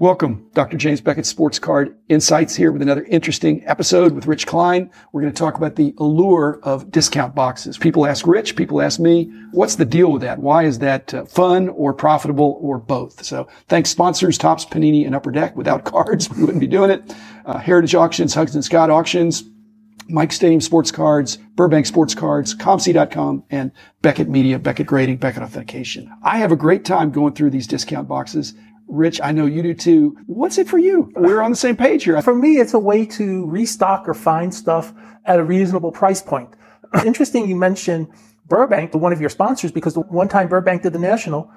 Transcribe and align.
Welcome, 0.00 0.48
Dr. 0.54 0.76
James 0.76 1.00
Beckett 1.00 1.26
Sports 1.26 1.58
Card 1.58 1.98
Insights 2.08 2.54
here 2.54 2.70
with 2.70 2.82
another 2.82 3.02
interesting 3.02 3.66
episode 3.66 4.12
with 4.12 4.28
Rich 4.28 4.46
Klein. 4.46 4.92
We're 5.10 5.22
going 5.22 5.32
to 5.32 5.36
talk 5.36 5.56
about 5.56 5.74
the 5.74 5.92
allure 5.98 6.60
of 6.62 6.92
discount 6.92 7.34
boxes. 7.34 7.76
People 7.76 8.06
ask 8.06 8.24
Rich, 8.24 8.54
people 8.54 8.80
ask 8.80 9.00
me, 9.00 9.24
what's 9.50 9.74
the 9.74 9.84
deal 9.84 10.12
with 10.12 10.22
that? 10.22 10.38
Why 10.38 10.62
is 10.66 10.78
that 10.78 11.12
uh, 11.12 11.24
fun 11.24 11.68
or 11.70 11.92
profitable 11.92 12.60
or 12.62 12.78
both? 12.78 13.24
So 13.24 13.48
thanks 13.66 13.90
sponsors, 13.90 14.38
Topps, 14.38 14.64
Panini, 14.64 15.04
and 15.04 15.16
Upper 15.16 15.32
Deck. 15.32 15.56
Without 15.56 15.84
cards, 15.84 16.30
we 16.30 16.42
wouldn't 16.42 16.60
be 16.60 16.68
doing 16.68 16.90
it. 16.90 17.12
Uh, 17.44 17.58
Heritage 17.58 17.96
Auctions, 17.96 18.34
Huggins 18.34 18.54
and 18.54 18.64
Scott 18.64 18.90
Auctions, 18.90 19.42
Mike 20.08 20.32
Stadium 20.32 20.60
Sports 20.60 20.90
Cards, 20.90 21.36
Burbank 21.54 21.86
Sports 21.86 22.14
Cards, 22.14 22.54
ComC.com, 22.54 23.44
and 23.50 23.72
Beckett 24.00 24.28
Media, 24.28 24.58
Beckett 24.58 24.86
Grading, 24.86 25.18
Beckett 25.18 25.42
Authentication. 25.42 26.10
I 26.22 26.38
have 26.38 26.52
a 26.52 26.56
great 26.56 26.84
time 26.84 27.10
going 27.10 27.34
through 27.34 27.50
these 27.50 27.66
discount 27.66 28.08
boxes. 28.08 28.54
Rich, 28.88 29.20
I 29.22 29.32
know 29.32 29.44
you 29.44 29.62
do 29.62 29.74
too. 29.74 30.16
What's 30.26 30.56
it 30.56 30.66
for 30.66 30.78
you? 30.78 31.12
We're 31.14 31.42
on 31.42 31.50
the 31.50 31.56
same 31.56 31.76
page 31.76 32.04
here. 32.04 32.20
For 32.22 32.34
me, 32.34 32.56
it's 32.56 32.72
a 32.72 32.78
way 32.78 33.04
to 33.06 33.46
restock 33.46 34.08
or 34.08 34.14
find 34.14 34.52
stuff 34.52 34.94
at 35.26 35.38
a 35.38 35.44
reasonable 35.44 35.92
price 35.92 36.22
point. 36.22 36.48
Interesting 37.04 37.46
you 37.46 37.54
mentioned 37.54 38.08
Burbank, 38.46 38.94
one 38.94 39.12
of 39.12 39.20
your 39.20 39.28
sponsors, 39.28 39.70
because 39.70 39.92
the 39.92 40.00
one 40.00 40.28
time 40.28 40.48
Burbank 40.48 40.82
did 40.82 40.94
the 40.94 40.98
national, 40.98 41.50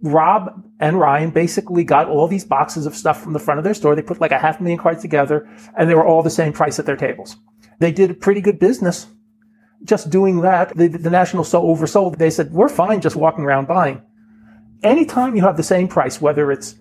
Rob 0.00 0.64
and 0.80 0.98
Ryan 0.98 1.30
basically 1.30 1.84
got 1.84 2.08
all 2.08 2.26
these 2.26 2.44
boxes 2.44 2.86
of 2.86 2.94
stuff 2.94 3.22
from 3.22 3.34
the 3.34 3.38
front 3.38 3.58
of 3.58 3.64
their 3.64 3.74
store. 3.74 3.94
They 3.94 4.02
put 4.02 4.20
like 4.20 4.32
a 4.32 4.38
half 4.38 4.58
million 4.58 4.78
cards 4.78 5.02
together 5.02 5.46
and 5.76 5.90
they 5.90 5.94
were 5.94 6.06
all 6.06 6.22
the 6.22 6.30
same 6.30 6.54
price 6.54 6.78
at 6.78 6.86
their 6.86 6.96
tables. 6.96 7.36
They 7.80 7.92
did 7.92 8.10
a 8.10 8.14
pretty 8.14 8.40
good 8.40 8.58
business 8.58 9.08
just 9.84 10.08
doing 10.08 10.40
that. 10.40 10.74
The, 10.74 10.88
the 10.88 11.10
national 11.10 11.44
so 11.44 11.62
oversold. 11.62 12.16
They 12.16 12.30
said, 12.30 12.50
we're 12.50 12.68
fine 12.68 13.00
just 13.00 13.16
walking 13.16 13.44
around 13.44 13.68
buying 13.68 14.02
anytime 14.82 15.36
you 15.36 15.42
have 15.42 15.56
the 15.56 15.62
same 15.62 15.88
price, 15.88 16.20
whether 16.20 16.50
it's 16.52 16.76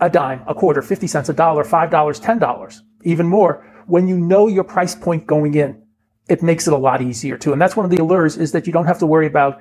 a 0.00 0.10
dime, 0.10 0.42
a 0.46 0.54
quarter, 0.54 0.82
50 0.82 1.06
cents, 1.06 1.28
a 1.28 1.32
dollar, 1.32 1.64
$5, 1.64 1.90
$10, 1.90 2.80
even 3.04 3.26
more, 3.26 3.66
when 3.86 4.08
you 4.08 4.18
know 4.18 4.48
your 4.48 4.64
price 4.64 4.94
point 4.94 5.26
going 5.26 5.54
in, 5.54 5.82
it 6.28 6.42
makes 6.42 6.66
it 6.66 6.72
a 6.72 6.76
lot 6.76 7.02
easier 7.02 7.36
too. 7.36 7.52
And 7.52 7.60
that's 7.60 7.76
one 7.76 7.84
of 7.84 7.90
the 7.90 7.98
allures 7.98 8.36
is 8.36 8.52
that 8.52 8.66
you 8.66 8.72
don't 8.72 8.86
have 8.86 8.98
to 9.00 9.06
worry 9.06 9.26
about 9.26 9.60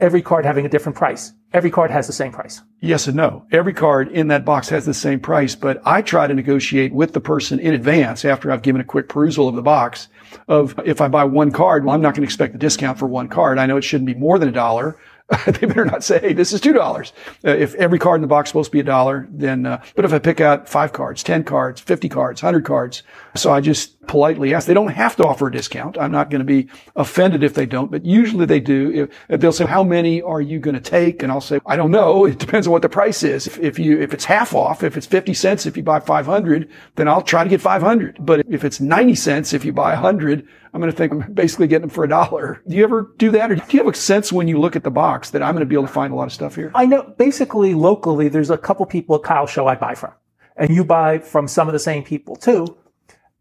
every 0.00 0.22
card 0.22 0.44
having 0.44 0.64
a 0.64 0.68
different 0.68 0.96
price. 0.96 1.32
Every 1.52 1.70
card 1.70 1.90
has 1.90 2.06
the 2.06 2.12
same 2.12 2.32
price. 2.32 2.62
Yes 2.80 3.06
and 3.06 3.16
no. 3.16 3.44
Every 3.52 3.74
card 3.74 4.10
in 4.10 4.28
that 4.28 4.44
box 4.44 4.68
has 4.70 4.86
the 4.86 4.94
same 4.94 5.20
price, 5.20 5.54
but 5.54 5.80
I 5.84 6.00
try 6.00 6.26
to 6.26 6.34
negotiate 6.34 6.92
with 6.92 7.12
the 7.12 7.20
person 7.20 7.58
in 7.58 7.74
advance 7.74 8.24
after 8.24 8.50
I've 8.50 8.62
given 8.62 8.80
a 8.80 8.84
quick 8.84 9.08
perusal 9.08 9.48
of 9.48 9.56
the 9.56 9.62
box 9.62 10.08
of 10.48 10.78
if 10.84 11.00
I 11.00 11.08
buy 11.08 11.24
one 11.24 11.50
card, 11.50 11.84
well, 11.84 11.94
I'm 11.94 12.00
not 12.00 12.14
going 12.14 12.22
to 12.22 12.28
expect 12.28 12.54
a 12.54 12.58
discount 12.58 12.98
for 12.98 13.06
one 13.06 13.28
card. 13.28 13.58
I 13.58 13.66
know 13.66 13.76
it 13.76 13.84
shouldn't 13.84 14.06
be 14.06 14.14
more 14.14 14.38
than 14.38 14.48
a 14.48 14.52
dollar. 14.52 14.96
they 15.46 15.66
better 15.66 15.84
not 15.84 16.02
say, 16.02 16.20
hey, 16.20 16.32
this 16.32 16.52
is 16.52 16.60
$2. 16.60 17.12
Uh, 17.44 17.50
if 17.50 17.74
every 17.74 17.98
card 17.98 18.16
in 18.16 18.22
the 18.22 18.26
box 18.26 18.48
is 18.48 18.50
supposed 18.50 18.70
to 18.70 18.72
be 18.72 18.80
a 18.80 18.84
dollar, 18.84 19.28
then, 19.30 19.64
uh, 19.64 19.82
but 19.94 20.04
if 20.04 20.12
I 20.12 20.18
pick 20.18 20.40
out 20.40 20.68
five 20.68 20.92
cards, 20.92 21.22
10 21.22 21.44
cards, 21.44 21.80
50 21.80 22.08
cards, 22.08 22.42
100 22.42 22.64
cards, 22.64 23.02
so 23.36 23.52
I 23.52 23.60
just 23.60 23.94
politely 24.06 24.54
ask, 24.54 24.66
they 24.66 24.74
don't 24.74 24.88
have 24.88 25.14
to 25.16 25.24
offer 25.24 25.48
a 25.48 25.52
discount. 25.52 25.98
I'm 25.98 26.10
not 26.10 26.30
going 26.30 26.40
to 26.40 26.44
be 26.44 26.68
offended 26.96 27.42
if 27.42 27.54
they 27.54 27.66
don't, 27.66 27.90
but 27.90 28.04
usually 28.04 28.46
they 28.46 28.60
do. 28.60 29.08
If, 29.28 29.40
they'll 29.40 29.52
say, 29.52 29.66
how 29.66 29.84
many 29.84 30.22
are 30.22 30.40
you 30.40 30.58
going 30.58 30.74
to 30.74 30.80
take? 30.80 31.22
And 31.22 31.30
I'll 31.30 31.40
say, 31.40 31.60
I 31.66 31.76
don't 31.76 31.90
know. 31.90 32.24
It 32.24 32.38
depends 32.38 32.66
on 32.66 32.72
what 32.72 32.82
the 32.82 32.88
price 32.88 33.22
is. 33.22 33.46
If, 33.46 33.58
if 33.58 33.78
you, 33.78 34.00
if 34.00 34.14
it's 34.14 34.24
half 34.24 34.54
off, 34.54 34.82
if 34.82 34.96
it's 34.96 35.06
50 35.06 35.34
cents, 35.34 35.66
if 35.66 35.76
you 35.76 35.82
buy 35.82 36.00
500, 36.00 36.70
then 36.96 37.08
I'll 37.08 37.22
try 37.22 37.44
to 37.44 37.50
get 37.50 37.60
500. 37.60 38.18
But 38.20 38.46
if 38.48 38.64
it's 38.64 38.80
90 38.80 39.14
cents, 39.14 39.52
if 39.52 39.64
you 39.64 39.72
buy 39.72 39.90
100, 39.90 40.46
I'm 40.72 40.80
going 40.80 40.90
to 40.90 40.96
think 40.96 41.12
I'm 41.12 41.32
basically 41.32 41.66
getting 41.66 41.82
them 41.82 41.90
for 41.90 42.04
a 42.04 42.08
dollar. 42.08 42.62
Do 42.66 42.76
you 42.76 42.84
ever 42.84 43.12
do 43.18 43.30
that? 43.32 43.50
Or 43.50 43.56
do 43.56 43.62
you 43.70 43.84
have 43.84 43.92
a 43.92 43.96
sense 43.96 44.32
when 44.32 44.48
you 44.48 44.58
look 44.58 44.76
at 44.76 44.84
the 44.84 44.90
box 44.90 45.30
that 45.30 45.42
I'm 45.42 45.54
going 45.54 45.60
to 45.60 45.66
be 45.66 45.74
able 45.74 45.86
to 45.86 45.92
find 45.92 46.12
a 46.12 46.16
lot 46.16 46.24
of 46.24 46.32
stuff 46.32 46.54
here? 46.54 46.72
I 46.74 46.86
know 46.86 47.02
basically 47.18 47.74
locally, 47.74 48.28
there's 48.28 48.50
a 48.50 48.58
couple 48.58 48.86
people 48.86 49.16
at 49.16 49.22
Kyle 49.22 49.46
Show 49.46 49.66
I 49.66 49.74
buy 49.74 49.94
from 49.94 50.12
and 50.56 50.74
you 50.74 50.84
buy 50.84 51.18
from 51.18 51.48
some 51.48 51.68
of 51.68 51.72
the 51.72 51.78
same 51.78 52.04
people 52.04 52.36
too. 52.36 52.76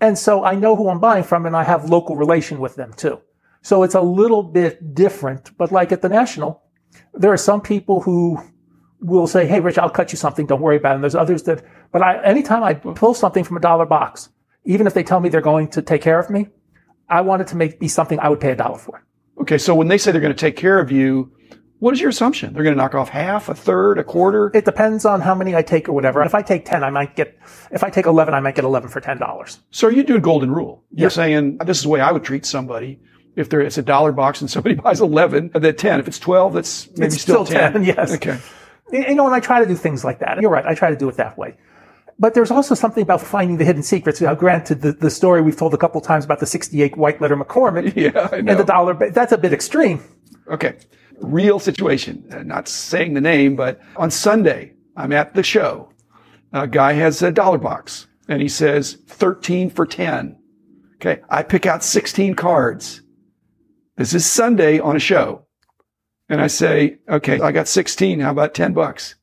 And 0.01 0.17
so 0.17 0.43
I 0.43 0.55
know 0.55 0.75
who 0.75 0.89
I'm 0.89 0.99
buying 0.99 1.23
from 1.23 1.45
and 1.45 1.55
I 1.55 1.63
have 1.63 1.89
local 1.89 2.15
relation 2.15 2.59
with 2.59 2.75
them 2.75 2.93
too. 2.93 3.19
So 3.61 3.83
it's 3.83 3.95
a 3.95 4.01
little 4.01 4.43
bit 4.43 4.95
different, 4.95 5.57
but 5.57 5.71
like 5.71 5.91
at 5.91 6.01
the 6.01 6.09
national, 6.09 6.63
there 7.13 7.31
are 7.31 7.37
some 7.37 7.61
people 7.61 8.01
who 8.01 8.41
will 9.01 9.27
say, 9.27 9.45
Hey, 9.45 9.59
Rich, 9.59 9.77
I'll 9.77 9.89
cut 9.89 10.11
you 10.11 10.17
something. 10.17 10.45
Don't 10.45 10.61
worry 10.61 10.77
about 10.77 10.91
it. 10.91 10.95
And 10.95 11.03
there's 11.03 11.15
others 11.15 11.43
that, 11.43 11.63
but 11.91 12.01
I, 12.01 12.23
anytime 12.23 12.63
I 12.63 12.73
pull 12.73 13.13
something 13.13 13.43
from 13.43 13.57
a 13.57 13.59
dollar 13.59 13.85
box, 13.85 14.29
even 14.63 14.87
if 14.87 14.93
they 14.93 15.03
tell 15.03 15.19
me 15.19 15.29
they're 15.29 15.41
going 15.41 15.69
to 15.69 15.81
take 15.81 16.01
care 16.01 16.19
of 16.19 16.29
me, 16.29 16.47
I 17.09 17.21
want 17.21 17.41
it 17.41 17.47
to 17.49 17.57
make 17.57 17.79
be 17.79 17.87
something 17.87 18.19
I 18.19 18.29
would 18.29 18.39
pay 18.39 18.51
a 18.51 18.55
dollar 18.55 18.77
for. 18.77 19.03
Okay. 19.41 19.57
So 19.57 19.73
when 19.73 19.87
they 19.87 19.97
say 19.97 20.11
they're 20.11 20.21
going 20.21 20.33
to 20.33 20.39
take 20.39 20.55
care 20.55 20.79
of 20.79 20.91
you, 20.91 21.31
what 21.79 21.93
is 21.93 22.01
your 22.01 22.09
assumption? 22.09 22.53
They're 22.53 22.63
going 22.63 22.75
to 22.75 22.81
knock 22.81 22.93
off 22.93 23.09
half, 23.09 23.47
a 23.47 23.55
third, 23.55 23.99
a 23.99 24.03
quarter? 24.03 24.51
It 24.53 24.65
depends 24.65 25.05
on 25.05 25.21
how 25.21 25.33
many 25.33 25.55
I 25.55 25.61
take 25.61 25.87
or 25.87 25.93
whatever. 25.93 26.21
If 26.23 26.35
I 26.35 26.41
take 26.41 26.65
10, 26.65 26.83
I 26.83 26.89
might 26.89 27.15
get, 27.15 27.39
if 27.71 27.83
I 27.83 27.89
take 27.89 28.05
11, 28.05 28.33
I 28.33 28.41
might 28.41 28.55
get 28.55 28.65
11 28.65 28.89
for 28.89 28.99
$10. 28.99 29.59
So 29.71 29.87
you 29.87 30.03
doing 30.03 30.21
golden 30.21 30.51
rule? 30.51 30.83
You're 30.91 31.09
saying 31.09 31.57
this 31.59 31.77
is 31.77 31.83
the 31.83 31.89
way 31.89 32.01
I 32.01 32.11
would 32.11 32.23
treat 32.23 32.45
somebody. 32.45 32.99
If 33.35 33.49
there 33.49 33.61
it's 33.61 33.77
a 33.77 33.81
dollar 33.81 34.11
box 34.11 34.41
and 34.41 34.49
somebody 34.49 34.75
buys 34.83 34.99
11, 34.99 35.51
uh, 35.55 35.59
then 35.59 35.75
10. 35.75 36.01
If 36.01 36.07
it's 36.09 36.19
12, 36.19 36.53
that's 36.53 36.89
maybe 36.97 37.05
it's 37.05 37.21
still, 37.21 37.45
still 37.45 37.57
10. 37.71 37.73
10. 37.73 37.83
Yes. 37.85 38.13
Okay. 38.13 38.37
You 38.91 39.15
know, 39.15 39.27
and 39.27 39.35
I 39.35 39.39
try 39.39 39.59
to 39.59 39.65
do 39.65 39.75
things 39.75 40.03
like 40.03 40.19
that. 40.19 40.41
You're 40.41 40.51
right. 40.51 40.65
I 40.65 40.73
try 40.73 40.89
to 40.89 40.97
do 40.97 41.07
it 41.07 41.15
that 41.15 41.37
way. 41.37 41.55
But 42.17 42.33
there's 42.33 42.51
also 42.51 42.75
something 42.75 43.03
about 43.03 43.21
finding 43.21 43.57
the 43.57 43.63
hidden 43.63 43.83
secrets. 43.83 44.19
Now, 44.19 44.35
granted, 44.35 44.81
the, 44.81 44.91
the 44.91 45.09
story 45.09 45.41
we've 45.41 45.55
told 45.55 45.73
a 45.73 45.77
couple 45.77 46.01
times 46.01 46.25
about 46.25 46.41
the 46.41 46.45
68 46.45 46.97
white 46.97 47.21
letter 47.21 47.37
McCormick 47.37 47.95
yeah, 48.13 48.27
and 48.33 48.49
the 48.49 48.65
dollar, 48.65 48.95
that's 49.11 49.31
a 49.31 49.37
bit 49.37 49.53
extreme. 49.53 50.03
Okay 50.49 50.75
real 51.21 51.59
situation. 51.59 52.27
Uh, 52.31 52.43
not 52.43 52.67
saying 52.67 53.13
the 53.13 53.21
name, 53.21 53.55
but 53.55 53.79
on 53.95 54.11
Sunday, 54.11 54.73
I'm 54.95 55.11
at 55.11 55.33
the 55.33 55.43
show. 55.43 55.91
A 56.53 56.67
guy 56.67 56.93
has 56.93 57.21
a 57.21 57.31
dollar 57.31 57.57
box 57.57 58.07
and 58.27 58.41
he 58.41 58.49
says 58.49 58.97
13 59.07 59.69
for 59.69 59.85
10. 59.85 60.37
Okay. 60.95 61.21
I 61.29 61.43
pick 61.43 61.65
out 61.65 61.83
16 61.83 62.35
cards. 62.35 63.01
This 63.95 64.13
is 64.13 64.25
Sunday 64.25 64.79
on 64.79 64.95
a 64.95 64.99
show. 64.99 65.45
And 66.29 66.41
I 66.41 66.47
say, 66.47 66.99
okay, 67.09 67.39
I 67.39 67.51
got 67.51 67.67
16. 67.67 68.19
How 68.19 68.31
about 68.31 68.53
10 68.53 68.73
bucks? 68.73 69.15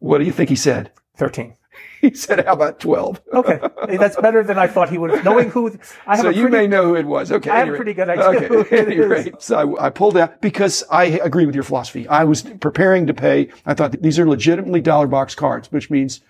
What 0.00 0.18
do 0.18 0.24
you 0.24 0.32
think 0.32 0.50
he 0.50 0.56
said? 0.56 0.92
13. 1.16 1.54
he 2.10 2.14
said, 2.14 2.44
"How 2.46 2.54
about 2.54 2.80
12? 2.80 3.20
okay, 3.34 3.60
that's 3.96 4.16
better 4.16 4.42
than 4.42 4.58
I 4.58 4.66
thought 4.66 4.88
he 4.88 4.98
would. 4.98 5.24
Knowing 5.24 5.50
who, 5.50 5.78
I 6.06 6.16
have 6.16 6.24
so 6.24 6.30
you 6.30 6.48
pretty, 6.48 6.56
may 6.56 6.66
know 6.66 6.84
who 6.84 6.96
it 6.96 7.06
was. 7.06 7.30
Okay, 7.30 7.50
I 7.50 7.58
have 7.58 7.68
a 7.68 7.76
pretty 7.76 7.92
good 7.92 8.08
idea. 8.08 8.48
Okay, 8.50 9.32
So 9.38 9.76
I, 9.76 9.86
I, 9.86 9.90
pulled 9.90 10.16
out 10.16 10.40
because 10.40 10.82
I 10.90 11.04
agree 11.04 11.46
with 11.46 11.54
your 11.54 11.64
philosophy. 11.64 12.08
I 12.08 12.24
was 12.24 12.42
preparing 12.42 13.06
to 13.06 13.14
pay. 13.14 13.50
I 13.66 13.74
thought 13.74 13.92
these 14.00 14.18
are 14.18 14.28
legitimately 14.28 14.80
dollar 14.80 15.06
box 15.06 15.34
cards, 15.34 15.70
which 15.70 15.90
means, 15.90 16.20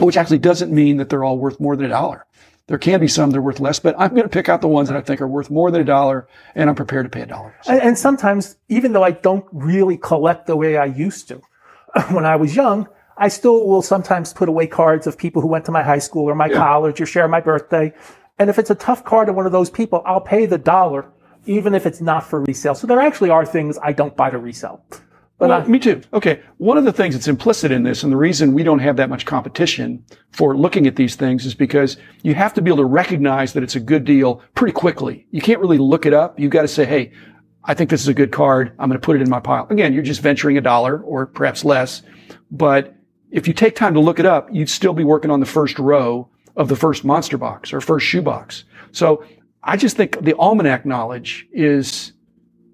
which 0.00 0.16
actually 0.16 0.38
doesn't 0.38 0.72
mean 0.72 0.96
that 0.96 1.10
they're 1.10 1.24
all 1.24 1.38
worth 1.38 1.60
more 1.60 1.76
than 1.76 1.86
a 1.86 1.90
dollar. 1.90 2.26
There 2.68 2.78
can 2.78 2.98
be 2.98 3.08
some 3.08 3.30
that 3.30 3.38
are 3.38 3.42
worth 3.42 3.60
less, 3.60 3.78
but 3.78 3.94
I'm 3.98 4.10
going 4.10 4.24
to 4.24 4.28
pick 4.28 4.48
out 4.48 4.60
the 4.60 4.68
ones 4.68 4.88
that 4.88 4.96
I 4.96 5.00
think 5.00 5.20
are 5.20 5.28
worth 5.28 5.50
more 5.50 5.70
than 5.70 5.80
a 5.80 5.84
dollar, 5.84 6.26
and 6.54 6.68
I'm 6.68 6.74
prepared 6.74 7.04
to 7.04 7.10
pay 7.10 7.20
a 7.20 7.26
dollar. 7.26 7.54
So. 7.62 7.72
And, 7.72 7.82
and 7.82 7.98
sometimes, 7.98 8.56
even 8.68 8.92
though 8.92 9.04
I 9.04 9.12
don't 9.12 9.46
really 9.52 9.96
collect 9.96 10.46
the 10.46 10.56
way 10.56 10.76
I 10.76 10.86
used 10.86 11.28
to, 11.28 11.40
when 12.10 12.26
I 12.26 12.34
was 12.34 12.56
young, 12.56 12.88
I 13.18 13.28
still 13.28 13.66
will 13.66 13.82
sometimes 13.82 14.32
put 14.32 14.48
away 14.48 14.66
cards 14.66 15.06
of 15.06 15.16
people 15.16 15.40
who 15.40 15.48
went 15.48 15.64
to 15.66 15.72
my 15.72 15.82
high 15.82 15.98
school 15.98 16.28
or 16.28 16.34
my 16.34 16.46
yeah. 16.46 16.56
college 16.56 17.00
or 17.00 17.06
share 17.06 17.26
my 17.28 17.40
birthday. 17.40 17.92
And 18.38 18.50
if 18.50 18.58
it's 18.58 18.70
a 18.70 18.74
tough 18.74 19.04
card 19.04 19.28
to 19.28 19.32
one 19.32 19.46
of 19.46 19.52
those 19.52 19.70
people, 19.70 20.02
I'll 20.04 20.20
pay 20.20 20.44
the 20.46 20.58
dollar, 20.58 21.10
even 21.46 21.74
if 21.74 21.86
it's 21.86 22.00
not 22.00 22.26
for 22.26 22.42
resale. 22.42 22.74
So 22.74 22.86
there 22.86 23.00
actually 23.00 23.30
are 23.30 23.46
things 23.46 23.78
I 23.82 23.92
don't 23.92 24.14
buy 24.16 24.30
to 24.30 24.38
resell. 24.38 24.84
But 25.38 25.50
well, 25.50 25.62
I, 25.62 25.66
me 25.66 25.78
too. 25.78 26.00
Okay. 26.12 26.42
One 26.58 26.78
of 26.78 26.84
the 26.84 26.92
things 26.92 27.14
that's 27.14 27.28
implicit 27.28 27.70
in 27.70 27.82
this, 27.82 28.02
and 28.02 28.12
the 28.12 28.16
reason 28.16 28.52
we 28.52 28.62
don't 28.62 28.78
have 28.78 28.96
that 28.96 29.10
much 29.10 29.26
competition 29.26 30.04
for 30.32 30.56
looking 30.56 30.86
at 30.86 30.96
these 30.96 31.14
things 31.14 31.44
is 31.44 31.54
because 31.54 31.98
you 32.22 32.34
have 32.34 32.54
to 32.54 32.62
be 32.62 32.70
able 32.70 32.78
to 32.78 32.84
recognize 32.86 33.52
that 33.52 33.62
it's 33.62 33.76
a 33.76 33.80
good 33.80 34.04
deal 34.04 34.42
pretty 34.54 34.72
quickly. 34.72 35.26
You 35.30 35.42
can't 35.42 35.60
really 35.60 35.78
look 35.78 36.06
it 36.06 36.14
up. 36.14 36.40
You've 36.40 36.52
got 36.52 36.62
to 36.62 36.68
say, 36.68 36.86
Hey, 36.86 37.12
I 37.64 37.74
think 37.74 37.90
this 37.90 38.00
is 38.00 38.08
a 38.08 38.14
good 38.14 38.32
card. 38.32 38.72
I'm 38.78 38.88
going 38.88 39.00
to 39.00 39.04
put 39.04 39.16
it 39.16 39.22
in 39.22 39.28
my 39.28 39.40
pile. 39.40 39.66
Again, 39.68 39.92
you're 39.92 40.02
just 40.02 40.20
venturing 40.20 40.56
a 40.56 40.62
dollar 40.62 41.00
or 41.00 41.26
perhaps 41.26 41.64
less, 41.64 42.02
but 42.50 42.95
if 43.30 43.48
you 43.48 43.54
take 43.54 43.74
time 43.74 43.94
to 43.94 44.00
look 44.00 44.18
it 44.18 44.26
up, 44.26 44.48
you'd 44.52 44.70
still 44.70 44.92
be 44.92 45.04
working 45.04 45.30
on 45.30 45.40
the 45.40 45.46
first 45.46 45.78
row 45.78 46.28
of 46.56 46.68
the 46.68 46.76
first 46.76 47.04
monster 47.04 47.36
box 47.36 47.72
or 47.72 47.80
first 47.80 48.06
shoe 48.06 48.22
box. 48.22 48.64
So 48.92 49.24
I 49.62 49.76
just 49.76 49.96
think 49.96 50.22
the 50.22 50.34
almanac 50.36 50.86
knowledge 50.86 51.46
is 51.52 52.12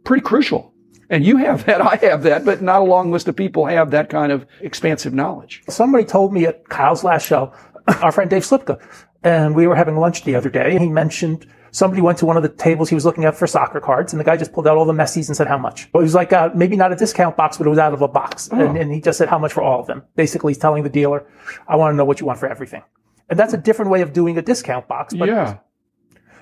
pretty 0.04 0.22
crucial. 0.22 0.72
And 1.10 1.24
you 1.24 1.36
have 1.36 1.66
that, 1.66 1.80
I 1.80 1.96
have 2.06 2.22
that, 2.22 2.44
but 2.44 2.62
not 2.62 2.80
a 2.80 2.84
long 2.84 3.10
list 3.10 3.28
of 3.28 3.36
people 3.36 3.66
have 3.66 3.90
that 3.90 4.08
kind 4.08 4.32
of 4.32 4.46
expansive 4.60 5.12
knowledge. 5.12 5.62
Somebody 5.68 6.04
told 6.04 6.32
me 6.32 6.46
at 6.46 6.68
Kyle's 6.68 7.04
last 7.04 7.26
show, 7.26 7.52
our 8.00 8.12
friend 8.12 8.30
Dave 8.30 8.44
Slipka, 8.44 8.80
and 9.22 9.54
we 9.54 9.66
were 9.66 9.76
having 9.76 9.96
lunch 9.96 10.24
the 10.24 10.34
other 10.34 10.48
day, 10.48 10.72
and 10.72 10.80
he 10.80 10.88
mentioned 10.88 11.46
somebody 11.72 12.00
went 12.00 12.18
to 12.18 12.26
one 12.26 12.36
of 12.36 12.44
the 12.44 12.48
tables 12.48 12.88
he 12.88 12.94
was 12.94 13.04
looking 13.04 13.24
at 13.24 13.34
for 13.36 13.46
soccer 13.48 13.80
cards, 13.80 14.12
and 14.12 14.20
the 14.20 14.24
guy 14.24 14.36
just 14.36 14.52
pulled 14.52 14.68
out 14.68 14.76
all 14.76 14.84
the 14.84 14.92
Messis 14.92 15.26
and 15.28 15.36
said 15.36 15.48
how 15.48 15.58
much. 15.58 15.88
Well, 15.92 16.02
it 16.02 16.04
was 16.04 16.14
like 16.14 16.32
uh, 16.32 16.50
maybe 16.54 16.76
not 16.76 16.92
a 16.92 16.96
discount 16.96 17.36
box, 17.36 17.58
but 17.58 17.66
it 17.66 17.70
was 17.70 17.78
out 17.80 17.92
of 17.92 18.02
a 18.02 18.08
box, 18.08 18.48
oh. 18.52 18.60
and, 18.64 18.78
and 18.78 18.92
he 18.92 19.00
just 19.00 19.18
said 19.18 19.28
how 19.28 19.38
much 19.38 19.52
for 19.52 19.62
all 19.62 19.80
of 19.80 19.86
them. 19.88 20.02
Basically, 20.14 20.52
he's 20.52 20.58
telling 20.58 20.84
the 20.84 20.88
dealer, 20.90 21.26
"I 21.66 21.76
want 21.76 21.92
to 21.92 21.96
know 21.96 22.04
what 22.04 22.20
you 22.20 22.26
want 22.26 22.38
for 22.38 22.48
everything," 22.48 22.82
and 23.28 23.38
that's 23.38 23.52
a 23.52 23.58
different 23.58 23.90
way 23.90 24.02
of 24.02 24.12
doing 24.12 24.38
a 24.38 24.42
discount 24.42 24.86
box. 24.86 25.12
But 25.14 25.28
yeah. 25.28 25.58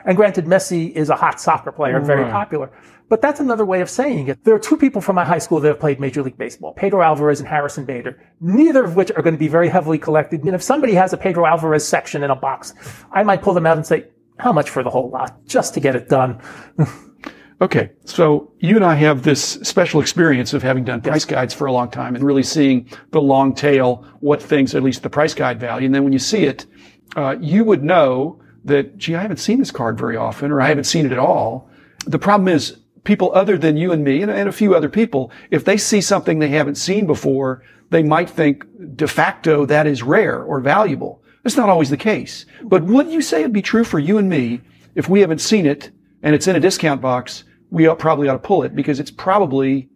And 0.05 0.17
granted, 0.17 0.47
Messi 0.47 0.93
is 0.93 1.11
a 1.11 1.17
hot 1.17 1.41
soccer 1.41 1.73
player 1.73 1.97
and 1.97 2.07
very 2.07 2.23
Right. 2.23 2.33
popular. 2.33 2.71
But 3.11 3.21
that's 3.21 3.41
another 3.41 3.65
way 3.67 3.81
of 3.81 3.91
saying 3.91 4.29
it. 4.29 4.45
There 4.45 4.55
are 4.55 4.59
two 4.59 4.77
people 4.77 5.01
from 5.03 5.17
my 5.17 5.25
high 5.25 5.39
school 5.41 5.61
that 5.61 5.69
have 5.69 5.81
played 5.81 5.99
Major 6.01 6.23
League 6.23 6.39
Baseball, 6.39 6.73
Pedro 6.73 7.03
Alvarez 7.03 7.41
and 7.41 7.49
Harrison 7.49 7.85
Bader, 7.85 8.17
neither 8.41 8.85
of 8.85 8.95
which 8.97 9.11
are 9.11 9.21
going 9.21 9.35
to 9.35 9.39
be 9.39 9.49
very 9.49 9.69
heavily 9.69 9.99
collected. 9.99 10.45
And 10.45 10.55
if 10.55 10.63
somebody 10.63 10.95
has 10.95 11.13
a 11.13 11.17
Pedro 11.17 11.45
Alvarez 11.45 11.87
section 11.87 12.23
in 12.23 12.31
a 12.31 12.37
box, 12.37 12.73
I 13.13 13.25
might 13.25 13.43
pull 13.43 13.53
them 13.53 13.67
out 13.67 13.77
and 13.77 13.87
say, 13.87 14.07
how 14.41 14.53
much 14.53 14.71
for 14.71 14.83
the 14.83 14.91
whole 14.91 15.11
lot 15.11 15.45
just 15.47 15.75
to 15.75 15.81
get 15.81 15.95
it 15.97 16.09
done? 16.09 16.41
Okay, 17.63 17.91
so 18.07 18.51
you 18.59 18.77
and 18.77 18.85
I 18.85 18.95
have 18.95 19.23
this 19.23 19.43
special 19.43 20.01
experience 20.01 20.55
of 20.55 20.63
having 20.63 20.83
done 20.83 21.03
price 21.03 21.27
guides 21.27 21.53
for 21.53 21.67
a 21.67 21.73
long 21.73 21.91
time 21.91 22.15
and 22.15 22.25
really 22.25 22.43
seeing 22.43 22.89
the 23.11 23.21
long 23.21 23.55
tail, 23.55 24.07
what 24.21 24.43
things, 24.43 24.75
at 24.75 24.83
least 24.83 25.03
the 25.03 25.11
price 25.11 25.35
guide 25.35 25.61
value. 25.61 25.85
And 25.85 25.95
then 25.95 26.03
when 26.03 26.15
you 26.15 26.19
see 26.19 26.45
it, 26.45 26.65
uh, 27.17 27.37
you 27.39 27.65
would 27.65 27.85
know 27.85 28.41
that, 28.65 28.97
gee, 28.97 29.15
I 29.15 29.21
haven't 29.21 29.41
seen 29.41 29.59
this 29.59 29.71
card 29.71 29.99
very 29.99 30.17
often, 30.17 30.51
or 30.51 30.63
I 30.63 30.69
haven't 30.69 30.85
seen 30.85 31.05
it 31.05 31.13
at 31.13 31.19
all. 31.19 31.69
The 32.07 32.19
problem 32.19 32.49
is 32.49 32.79
people 33.05 33.31
other 33.35 33.59
than 33.59 33.77
you 33.77 33.93
and 33.93 34.03
me 34.03 34.23
and, 34.23 34.31
and 34.31 34.49
a 34.49 34.53
few 34.53 34.75
other 34.75 34.89
people, 34.89 35.31
if 35.51 35.63
they 35.63 35.77
see 35.77 36.01
something 36.01 36.39
they 36.39 36.49
haven't 36.49 36.77
seen 36.77 37.07
before, 37.07 37.63
they 37.91 38.03
might 38.03 38.31
think 38.31 38.65
de 38.97 39.07
facto 39.07 39.67
that 39.67 39.87
is 39.87 40.03
rare 40.03 40.43
or 40.43 40.61
valuable. 40.61 41.23
That's 41.43 41.57
not 41.57 41.69
always 41.69 41.91
the 41.91 41.97
case. 41.97 42.47
But 42.63 42.85
would 42.85 43.11
you 43.11 43.23
say 43.23 43.41
it'd 43.41 43.53
be 43.53 43.63
true 43.63 43.85
for 43.85 43.99
you 43.99 44.19
and 44.19 44.29
me 44.29 44.61
if 44.95 45.09
we 45.09 45.21
haven't 45.21 45.41
seen 45.41 45.67
it 45.67 45.91
and 46.23 46.35
it's 46.35 46.47
in 46.47 46.57
a 46.57 46.61
discount 46.61 47.01
box? 47.01 47.45
We 47.71 47.87
ought, 47.87 47.99
probably 47.99 48.29
ought 48.29 48.33
to 48.35 48.39
pull 48.41 48.63
it 48.65 48.75
because 48.75 48.99
it's 49.01 49.11
probably 49.13 49.89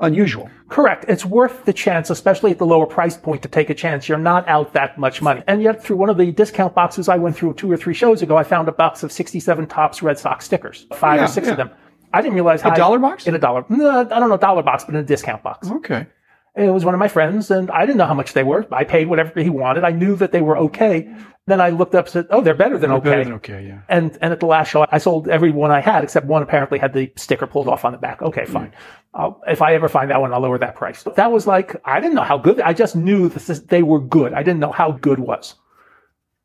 unusual. 0.00 0.50
Correct. 0.68 1.04
It's 1.08 1.24
worth 1.24 1.64
the 1.66 1.72
chance, 1.72 2.08
especially 2.10 2.50
at 2.50 2.58
the 2.58 2.66
lower 2.66 2.86
price 2.86 3.16
point, 3.16 3.42
to 3.42 3.48
take 3.48 3.68
a 3.70 3.74
chance. 3.74 4.08
You're 4.08 4.18
not 4.18 4.48
out 4.48 4.72
that 4.72 4.96
much 4.98 5.20
money. 5.20 5.42
And 5.46 5.62
yet, 5.62 5.84
through 5.84 5.96
one 5.96 6.08
of 6.08 6.16
the 6.16 6.32
discount 6.32 6.74
boxes 6.74 7.08
I 7.08 7.16
went 7.18 7.36
through 7.36 7.54
two 7.54 7.70
or 7.70 7.76
three 7.76 7.94
shows 7.94 8.22
ago, 8.22 8.36
I 8.36 8.42
found 8.44 8.68
a 8.68 8.72
box 8.72 9.02
of 9.02 9.12
67 9.12 9.66
Topps 9.66 10.02
Red 10.02 10.18
Sox 10.18 10.46
stickers, 10.46 10.86
five 10.94 11.18
Yeah, 11.18 11.24
or 11.24 11.28
six 11.28 11.46
yeah. 11.46 11.50
of 11.52 11.56
them. 11.58 11.70
I 12.14 12.20
didn't 12.22 12.34
realize 12.34 12.60
how 12.62 12.72
A 12.72 12.76
dollar 12.76 12.98
box? 12.98 13.26
in 13.26 13.34
a 13.34 13.38
dollar. 13.38 13.64
No, 13.68 14.00
I 14.00 14.04
don't 14.04 14.28
know 14.30 14.36
dollar 14.36 14.62
box, 14.62 14.84
but 14.84 14.94
in 14.94 15.00
a 15.00 15.04
discount 15.04 15.42
box. 15.42 15.70
Okay. 15.70 16.06
It 16.54 16.70
was 16.70 16.84
one 16.84 16.92
of 16.92 17.00
my 17.00 17.08
friends, 17.08 17.50
and 17.50 17.70
I 17.70 17.86
didn't 17.86 17.96
know 17.96 18.06
how 18.06 18.14
much 18.14 18.34
they 18.34 18.44
were. 18.44 18.66
I 18.70 18.84
paid 18.84 19.08
whatever 19.08 19.40
he 19.40 19.48
wanted. 19.48 19.84
I 19.84 19.90
knew 19.90 20.16
that 20.16 20.32
they 20.32 20.42
were 20.42 20.58
okay. 20.58 21.14
Then 21.46 21.62
I 21.62 21.70
looked 21.70 21.94
up 21.94 22.04
and 22.04 22.12
said, 22.12 22.26
"Oh, 22.30 22.42
they're 22.42 22.54
better 22.54 22.76
than 22.76 22.92
okay." 22.92 23.10
Better 23.10 23.24
than 23.24 23.32
okay, 23.34 23.66
yeah. 23.66 23.80
And 23.88 24.16
and 24.20 24.32
at 24.32 24.40
the 24.40 24.46
last 24.46 24.68
show, 24.68 24.86
I 24.90 24.98
sold 24.98 25.28
every 25.28 25.50
one 25.50 25.70
I 25.70 25.80
had 25.80 26.04
except 26.04 26.26
one. 26.26 26.42
Apparently, 26.42 26.78
had 26.78 26.92
the 26.92 27.10
sticker 27.16 27.46
pulled 27.46 27.68
off 27.68 27.86
on 27.86 27.92
the 27.92 27.98
back. 27.98 28.20
Okay, 28.20 28.42
mm. 28.42 28.48
fine. 28.48 28.72
I'll, 29.14 29.42
if 29.46 29.62
I 29.62 29.74
ever 29.74 29.88
find 29.88 30.10
that 30.10 30.20
one, 30.20 30.32
I'll 30.32 30.40
lower 30.40 30.58
that 30.58 30.76
price. 30.76 31.02
But 31.02 31.16
that 31.16 31.32
was 31.32 31.46
like 31.46 31.74
I 31.86 32.00
didn't 32.00 32.14
know 32.14 32.22
how 32.22 32.36
good. 32.36 32.60
I 32.60 32.74
just 32.74 32.96
knew 32.96 33.30
that 33.30 33.68
they 33.68 33.82
were 33.82 34.00
good. 34.00 34.34
I 34.34 34.42
didn't 34.42 34.60
know 34.60 34.72
how 34.72 34.92
good 34.92 35.20
was. 35.20 35.54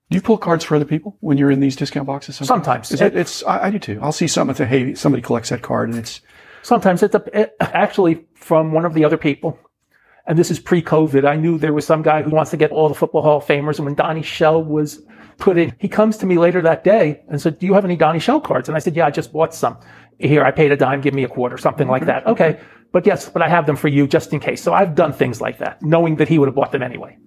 Do 0.10 0.16
you 0.16 0.22
pull 0.22 0.38
cards 0.38 0.64
for 0.64 0.76
other 0.76 0.86
people 0.86 1.18
when 1.20 1.38
you're 1.38 1.52
in 1.52 1.60
these 1.60 1.76
discount 1.76 2.08
boxes? 2.08 2.38
Sometimes. 2.38 2.94
Is 2.94 3.02
it, 3.02 3.14
it's, 3.14 3.44
I, 3.44 3.66
I 3.66 3.70
do 3.72 3.80
too. 3.80 4.00
I'll 4.02 4.14
see 4.14 4.28
something 4.28 4.52
and 4.52 4.58
say, 4.58 4.66
hey, 4.66 4.96
somebody 4.96 5.22
collects 5.22 5.50
that 5.50 5.62
card 5.62 5.90
and 5.90 5.98
it's, 5.98 6.22
Sometimes 6.68 7.02
it's 7.02 7.16
a, 7.16 7.24
it, 7.34 7.56
actually 7.62 8.26
from 8.36 8.74
one 8.74 8.84
of 8.84 8.94
the 8.94 9.06
other 9.06 9.16
people. 9.16 9.58
And 10.28 10.38
this 10.38 10.52
is 10.52 10.60
pre-COVID. 10.60 11.26
I 11.26 11.36
knew 11.38 11.58
there 11.58 11.74
was 11.74 11.86
some 11.86 12.02
guy 12.02 12.22
who 12.22 12.32
wants 12.32 12.52
to 12.52 12.58
get 12.58 12.72
all 12.72 12.90
the 12.90 12.96
football 12.96 13.22
Hall 13.22 13.38
of 13.38 13.46
Famers. 13.46 13.78
And 13.78 13.86
when 13.86 13.96
Donnie 13.96 14.22
Shell 14.22 14.64
was 14.64 15.02
put 15.38 15.58
in, 15.58 15.74
he 15.80 15.88
comes 15.88 16.18
to 16.18 16.26
me 16.26 16.38
later 16.38 16.62
that 16.62 16.84
day 16.84 17.22
and 17.30 17.42
said, 17.42 17.60
do 17.60 17.66
you 17.66 17.74
have 17.74 17.86
any 17.86 17.96
Donnie 17.96 18.20
Shell 18.20 18.42
cards? 18.42 18.68
And 18.68 18.76
I 18.76 18.80
said, 18.80 18.96
yeah, 18.96 19.06
I 19.06 19.12
just 19.12 19.32
bought 19.32 19.54
some. 19.54 19.78
Here, 20.20 20.44
I 20.44 20.52
paid 20.52 20.72
a 20.72 20.78
dime, 20.78 21.00
give 21.00 21.14
me 21.14 21.24
a 21.24 21.30
quarter, 21.30 21.58
something 21.58 21.88
like 21.88 22.06
that. 22.06 22.26
Okay. 22.28 22.60
But 22.92 23.06
yes, 23.06 23.30
but 23.30 23.42
I 23.42 23.48
have 23.48 23.66
them 23.66 23.76
for 23.76 23.88
you 23.88 24.08
just 24.08 24.34
in 24.34 24.40
case. 24.40 24.62
So 24.62 24.74
I've 24.74 24.96
done 24.96 25.14
things 25.14 25.40
like 25.40 25.60
that, 25.60 25.82
knowing 25.82 26.16
that 26.18 26.28
he 26.28 26.40
would 26.40 26.48
have 26.48 26.56
bought 26.56 26.72
them 26.72 26.82
anyway. 26.82 27.18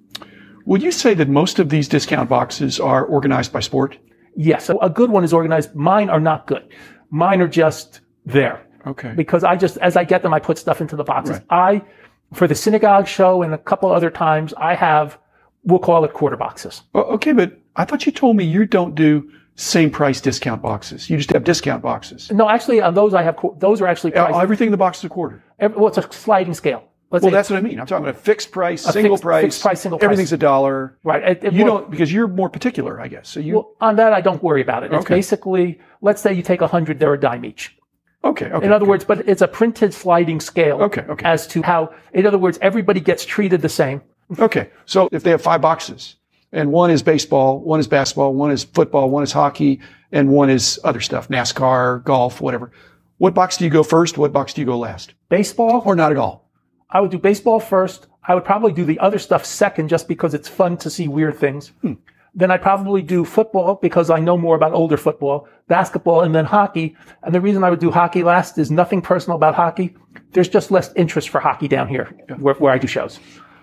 would 0.67 0.83
you 0.83 0.91
say 0.91 1.15
that 1.15 1.29
most 1.29 1.59
of 1.59 1.69
these 1.69 1.89
discount 1.89 2.29
boxes 2.29 2.81
are 2.81 3.05
organized 3.05 3.53
by 3.53 3.61
sport? 3.61 3.97
Yes. 4.37 4.65
So 4.65 4.79
a 4.81 4.91
good 4.91 5.11
one 5.11 5.25
is 5.25 5.33
organized. 5.33 5.75
Mine 5.75 6.11
are 6.11 6.21
not 6.21 6.47
good. 6.47 6.69
Mine 7.11 7.41
are 7.41 7.49
just 7.49 8.01
there. 8.27 8.67
Okay. 8.87 9.13
because 9.15 9.45
I 9.45 9.57
just, 9.57 9.77
as 9.79 9.95
I 9.97 10.05
get 10.05 10.23
them, 10.23 10.33
I 10.33 10.41
put 10.41 10.57
stuff 10.57 10.81
into 10.81 10.97
the 10.97 11.05
boxes. 11.05 11.37
Right. 11.37 11.47
I, 11.51 11.83
for 12.33 12.47
the 12.47 12.55
synagogue 12.55 13.07
show 13.07 13.43
and 13.43 13.53
a 13.55 13.59
couple 13.59 13.91
other 13.91 14.11
times, 14.11 14.55
I 14.57 14.75
have, 14.75 15.19
we'll 15.65 15.79
call 15.79 16.05
it 16.05 16.13
quarter 16.13 16.37
boxes. 16.37 16.83
Okay, 16.95 17.33
but 17.33 17.59
I 17.77 17.85
thought 17.85 18.07
you 18.07 18.13
told 18.13 18.37
me 18.37 18.45
you 18.45 18.65
don't 18.67 18.95
do 18.95 19.31
same 19.57 19.91
price 19.91 20.21
discount 20.21 20.63
boxes. 20.63 21.11
You 21.11 21.17
just 21.17 21.31
have 21.33 21.45
discount 21.45 21.83
boxes. 21.83 22.31
No, 22.31 22.49
actually, 22.49 22.81
on 22.81 22.95
those 22.95 23.15
I 23.15 23.23
have, 23.23 23.39
those 23.59 23.81
are 23.81 23.87
actually 23.87 24.13
priced, 24.13 24.39
Everything 24.39 24.67
in 24.69 24.71
the 24.73 24.77
box 24.79 24.99
is 24.99 25.05
a 25.05 25.09
quarter. 25.09 25.43
every, 25.59 25.77
well, 25.77 25.89
it's 25.89 25.99
a 25.99 26.11
sliding 26.13 26.55
scale. 26.55 26.85
Let's 27.11 27.25
Well, 27.25 27.33
that's 27.33 27.51
what 27.51 27.57
I 27.59 27.61
mean. 27.61 27.81
I'm 27.81 27.87
talking 27.87 28.05
about 28.05 28.15
a 28.17 28.23
fixed 28.23 28.53
price, 28.53 28.83
single 28.83 29.17
fixed- 29.17 29.23
price. 29.25 29.43
fixed 29.43 29.63
price, 29.63 29.81
single 29.81 29.99
price. 29.99 30.05
Everything's 30.07 30.33
a 30.33 30.37
dollar. 30.39 30.97
right. 31.03 31.23
It, 31.31 31.45
it- 31.45 31.53
You 31.53 31.65
don't, 31.65 31.91
because 31.91 32.13
you're 32.13 32.29
more 32.29 32.49
particular, 32.49 33.01
I 33.01 33.09
guess. 33.09 33.29
So 33.29 33.41
you, 33.41 33.55
well, 33.57 33.73
on 33.81 33.97
that, 33.97 34.13
I 34.13 34.21
don't 34.21 34.41
worry 34.43 34.63
about 34.63 34.85
it. 34.85 34.93
It's 34.93 35.05
Okay. 35.05 35.17
basically, 35.17 35.81
let's 36.01 36.23
say 36.23 36.33
you 36.33 36.43
take 36.43 36.61
a 36.61 36.69
hundred, 36.69 37.01
they're 37.01 37.13
a 37.15 37.19
dime 37.21 37.45
each. 37.45 37.77
Okay, 38.25 38.47
okay. 38.47 38.67
In 38.67 38.73
other 38.73 38.87
words, 38.87 39.05
but 39.05 39.29
it's 39.29 39.43
a 39.43 39.49
printed 39.49 39.95
sliding 39.95 40.41
scale. 40.41 40.81
Okay, 40.83 41.03
okay. 41.03 41.25
As 41.25 41.47
to 41.49 41.63
how, 41.63 41.95
in 42.13 42.27
other 42.27 42.39
words, 42.39 42.59
everybody 42.63 43.01
gets 43.01 43.25
treated 43.25 43.63
the 43.63 43.69
same. 43.69 44.03
Okay. 44.39 44.71
So 44.87 45.09
if 45.13 45.23
they 45.23 45.31
have 45.31 45.43
five 45.43 45.61
boxes 45.61 46.17
and 46.53 46.71
one 46.73 46.91
is 46.91 47.03
baseball, 47.03 47.59
one 47.61 47.81
is 47.81 47.89
basketball, 47.89 48.35
one 48.35 48.51
is 48.51 48.65
football, 48.65 49.11
one 49.11 49.23
is 49.23 49.33
hockey, 49.33 49.81
and 50.13 50.29
one 50.31 50.51
is 50.51 50.79
other 50.85 51.01
stuff, 51.01 51.29
NASCAR, 51.29 52.05
golf, 52.05 52.41
whatever. 52.41 52.73
What 53.19 53.35
box 53.35 53.57
do 53.57 53.65
you 53.65 53.71
go 53.71 53.83
first? 53.83 54.19
What 54.19 54.33
box 54.33 54.55
do 54.55 54.61
you 54.61 54.67
go 54.67 54.79
last? 54.79 55.15
Baseball, 55.29 55.83
Or 55.85 55.95
not 55.95 56.13
at 56.13 56.19
all? 56.19 56.51
I 56.89 57.01
would 57.01 57.11
do 57.11 57.19
baseball 57.19 57.61
first. 57.61 58.07
I 58.27 58.35
would 58.35 58.45
probably 58.45 58.73
do 58.73 58.85
the 58.85 58.99
other 58.99 59.19
stuff 59.19 59.45
second 59.45 59.89
just 59.89 60.09
because 60.09 60.35
it's 60.35 60.49
fun 60.49 60.77
to 60.79 60.91
see 60.91 61.09
weird 61.09 61.37
things. 61.39 61.69
Hmm. 61.83 61.95
Then 62.35 62.51
I'd 62.51 62.63
probably 62.63 63.03
do 63.03 63.25
football 63.25 63.77
because 63.83 64.11
I 64.11 64.21
know 64.21 64.37
more 64.37 64.55
about 64.55 64.73
older 64.73 64.97
football, 64.97 65.49
basketball, 65.69 66.23
and 66.23 66.35
then 66.35 66.45
hockey. 66.45 66.97
And 67.23 67.35
the 67.35 67.41
reason 67.41 67.65
I 67.65 67.71
would 67.71 67.81
do 67.81 67.91
hockey 67.91 68.23
last 68.23 68.59
is 68.59 68.71
nothing 68.71 69.03
personal 69.03 69.37
about 69.37 69.55
hockey. 69.55 69.97
There's 70.33 70.49
just 70.49 70.71
less 70.71 70.93
interest 70.95 71.29
for 71.29 71.41
hockey 71.41 71.69
down 71.69 71.89
here 71.89 72.05
where, 72.39 72.55
where 72.55 72.73
I 72.73 72.79
do 72.79 72.87
shows. 72.87 73.19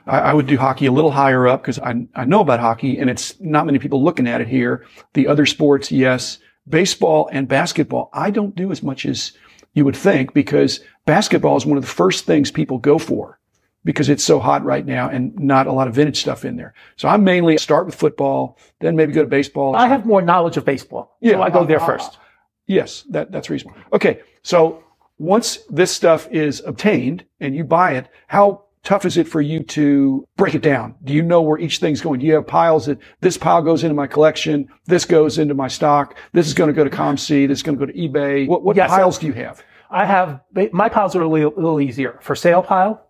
I, 0.05 0.19
I 0.19 0.33
would 0.33 0.47
do 0.47 0.57
hockey 0.57 0.85
a 0.85 0.91
little 0.91 1.11
higher 1.11 1.47
up 1.47 1.61
because 1.61 1.79
I, 1.79 2.07
I 2.15 2.25
know 2.25 2.41
about 2.41 2.59
hockey 2.59 2.97
and 2.97 3.09
it's 3.09 3.39
not 3.39 3.65
many 3.65 3.79
people 3.79 4.03
looking 4.03 4.27
at 4.27 4.41
it 4.41 4.47
here. 4.47 4.85
The 5.13 5.27
other 5.27 5.45
sports, 5.45 5.91
yes. 5.91 6.39
Baseball 6.67 7.29
and 7.31 7.47
basketball, 7.47 8.09
I 8.11 8.31
don't 8.31 8.55
do 8.55 8.71
as 8.71 8.83
much 8.83 9.05
as 9.05 9.31
you 9.73 9.85
would 9.85 9.95
think 9.95 10.33
because 10.33 10.81
basketball 11.05 11.55
is 11.55 11.65
one 11.65 11.77
of 11.77 11.83
the 11.83 11.89
first 11.89 12.25
things 12.25 12.51
people 12.51 12.77
go 12.77 12.97
for 12.97 13.39
because 13.87 14.09
it's 14.09 14.23
so 14.23 14.37
hot 14.37 14.65
right 14.65 14.85
now 14.85 15.07
and 15.07 15.33
not 15.39 15.65
a 15.65 15.71
lot 15.71 15.87
of 15.87 15.95
vintage 15.95 16.19
stuff 16.19 16.43
in 16.43 16.57
there. 16.57 16.73
So 16.97 17.07
I'm 17.07 17.23
mainly 17.23 17.57
start 17.57 17.85
with 17.85 17.95
football, 17.95 18.57
then 18.81 18.97
maybe 18.97 19.13
go 19.13 19.23
to 19.23 19.29
baseball. 19.29 19.77
I 19.77 19.87
have 19.87 20.05
more 20.05 20.21
knowledge 20.21 20.57
of 20.57 20.65
baseball. 20.65 21.15
Yeah, 21.21 21.35
so 21.35 21.41
I 21.41 21.49
go 21.49 21.63
there 21.65 21.79
uh, 21.79 21.83
uh, 21.83 21.85
first. 21.85 22.17
Yes, 22.65 23.03
that, 23.11 23.31
that's 23.31 23.49
reasonable. 23.49 23.79
Okay. 23.93 24.19
So 24.43 24.83
once 25.19 25.59
this 25.69 25.89
stuff 25.89 26.27
is 26.29 26.61
obtained 26.65 27.23
and 27.39 27.55
you 27.55 27.63
buy 27.63 27.93
it, 27.93 28.09
how 28.27 28.65
tough 28.83 29.05
is 29.05 29.15
it 29.15 29.25
for 29.25 29.39
you 29.39 29.63
to 29.63 30.27
break 30.35 30.53
it 30.53 30.61
down? 30.61 30.95
Do 31.05 31.13
you 31.13 31.23
know 31.23 31.41
where 31.41 31.57
each 31.57 31.77
thing's 31.77 32.01
going? 32.01 32.19
Do 32.19 32.25
you 32.25 32.33
have 32.33 32.45
piles 32.45 32.87
that 32.87 32.99
this 33.21 33.37
pile 33.37 33.61
goes 33.61 33.85
into 33.85 33.95
my 33.95 34.07
collection? 34.07 34.67
This 34.87 35.05
goes 35.05 35.37
into 35.37 35.53
my 35.53 35.69
stock. 35.69 36.17
This 36.33 36.45
is 36.45 36.53
going 36.53 36.67
to 36.67 36.73
go 36.73 36.83
to 36.83 36.89
ComC. 36.89 37.47
This 37.47 37.59
is 37.59 37.63
going 37.63 37.77
to 37.79 37.85
go 37.85 37.89
to 37.89 37.97
eBay. 37.97 38.49
What, 38.49 38.63
what 38.63 38.75
Yes. 38.75 38.89
piles 38.89 39.17
do 39.17 39.27
you 39.27 39.33
have? 39.33 39.63
I 39.89 40.05
have, 40.05 40.41
my 40.73 40.89
piles 40.89 41.15
are 41.15 41.21
a 41.21 41.29
little, 41.29 41.53
little 41.55 41.79
easier. 41.79 42.19
For 42.21 42.35
sale 42.35 42.61
pile, 42.61 43.06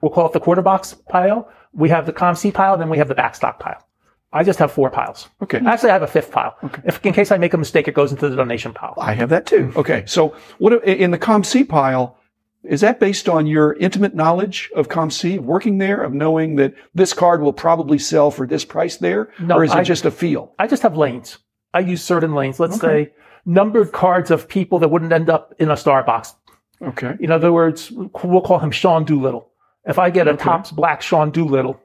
we'll 0.00 0.10
call 0.12 0.26
it 0.26 0.32
the 0.32 0.40
quarter 0.40 0.62
box 0.62 0.94
pile. 1.08 1.48
We 1.72 1.88
have 1.88 2.06
the 2.06 2.12
ComC 2.12 2.52
pile, 2.54 2.76
then 2.76 2.88
we 2.88 2.98
have 2.98 3.08
the 3.08 3.14
backstock 3.14 3.58
pile. 3.58 3.86
I 4.32 4.44
just 4.44 4.58
have 4.60 4.70
four 4.70 4.90
piles. 4.90 5.28
Okay. 5.42 5.58
Actually, 5.66 5.90
I 5.90 5.94
have 5.94 6.02
a 6.02 6.06
fifth 6.06 6.30
pile. 6.30 6.56
If 6.84 7.04
in 7.04 7.12
case 7.12 7.32
I 7.32 7.38
make 7.38 7.52
a 7.52 7.58
mistake, 7.58 7.88
it 7.88 7.94
goes 7.94 8.12
into 8.12 8.28
the 8.28 8.36
donation 8.36 8.72
pile. 8.72 8.94
I 8.96 9.12
have 9.14 9.28
that 9.30 9.46
too. 9.46 9.72
Okay. 9.74 10.04
So 10.06 10.36
what 10.58 10.84
in 10.84 11.10
the 11.10 11.18
ComC 11.18 11.68
pile, 11.68 12.16
is 12.62 12.80
that 12.82 13.00
based 13.00 13.28
on 13.28 13.46
your 13.46 13.72
intimate 13.74 14.14
knowledge 14.14 14.70
of 14.76 14.88
ComC, 14.88 15.40
working 15.40 15.78
there, 15.78 16.02
of 16.04 16.12
knowing 16.12 16.56
that 16.56 16.74
this 16.94 17.12
card 17.12 17.40
will 17.40 17.52
probably 17.52 17.98
sell 17.98 18.30
for 18.30 18.46
this 18.46 18.64
price 18.64 18.98
there? 18.98 19.32
No, 19.40 19.56
or 19.56 19.64
is 19.64 19.72
it 19.72 19.78
I- 19.78 19.82
just 19.82 20.04
a 20.04 20.10
feel? 20.12 20.54
I 20.58 20.66
just 20.68 20.82
have 20.82 20.96
lanes. 20.96 21.38
I 21.74 21.80
use 21.80 22.02
certain 22.02 22.34
lanes. 22.34 22.60
Let's 22.60 22.78
say 22.80 23.12
numbered 23.46 23.90
cards 23.92 24.30
of 24.30 24.46
people 24.48 24.78
that 24.80 24.88
wouldn't 24.88 25.12
end 25.12 25.30
up 25.30 25.54
in 25.58 25.70
a 25.70 25.76
star 25.76 26.04
box. 26.04 26.34
Okay. 26.82 27.16
In 27.20 27.30
other 27.30 27.52
words, 27.52 27.90
we'll 27.90 28.40
call 28.42 28.58
him 28.58 28.70
Sean 28.70 29.04
Doolittle. 29.04 29.49
If 29.84 29.98
I 29.98 30.10
get 30.10 30.28
a 30.28 30.36
Topps 30.36 30.70
black 30.70 31.02
Sean 31.02 31.30
Doolittle 31.30 31.80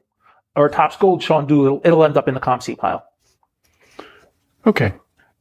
or 0.56 0.68
a 0.68 0.72
Topps 0.72 0.98
gold 0.98 1.24
Sean 1.24 1.48
Doolittle, 1.48 1.82
it'll 1.84 2.04
end 2.04 2.18
up 2.18 2.28
in 2.28 2.34
the 2.34 2.40
ComC 2.40 2.78
pile. 2.78 3.06
Okay. 4.66 4.94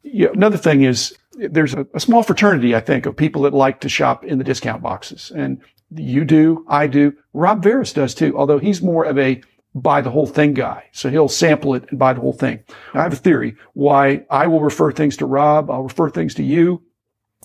Yeah. 0.02 0.28
Another 0.32 0.58
thing 0.58 0.82
is 0.82 1.16
there's 1.32 1.74
a, 1.74 1.86
a 1.94 2.00
small 2.00 2.22
fraternity, 2.22 2.74
I 2.74 2.80
think, 2.80 3.06
of 3.06 3.16
people 3.16 3.42
that 3.42 3.54
like 3.54 3.80
to 3.80 3.88
shop 3.88 4.24
in 4.24 4.38
the 4.38 4.44
discount 4.44 4.82
boxes. 4.82 5.32
And 5.34 5.60
you 5.90 6.24
do, 6.24 6.64
I 6.68 6.86
do. 6.86 7.14
Rob 7.32 7.62
Veres 7.62 7.92
does 7.92 8.14
too, 8.14 8.36
although 8.36 8.58
he's 8.58 8.82
more 8.82 9.04
of 9.04 9.18
a 9.18 9.42
buy 9.74 10.00
the 10.00 10.10
whole 10.10 10.26
thing 10.26 10.54
guy. 10.54 10.84
So 10.92 11.10
he'll 11.10 11.28
sample 11.28 11.74
it 11.74 11.84
and 11.90 11.98
buy 11.98 12.12
the 12.12 12.20
whole 12.20 12.32
thing. 12.32 12.62
I 12.92 13.02
have 13.02 13.12
a 13.12 13.16
theory 13.16 13.56
why 13.72 14.24
I 14.30 14.46
will 14.46 14.60
refer 14.60 14.92
things 14.92 15.16
to 15.16 15.26
Rob. 15.26 15.70
I'll 15.70 15.82
refer 15.82 16.10
things 16.10 16.34
to 16.34 16.44
you. 16.44 16.82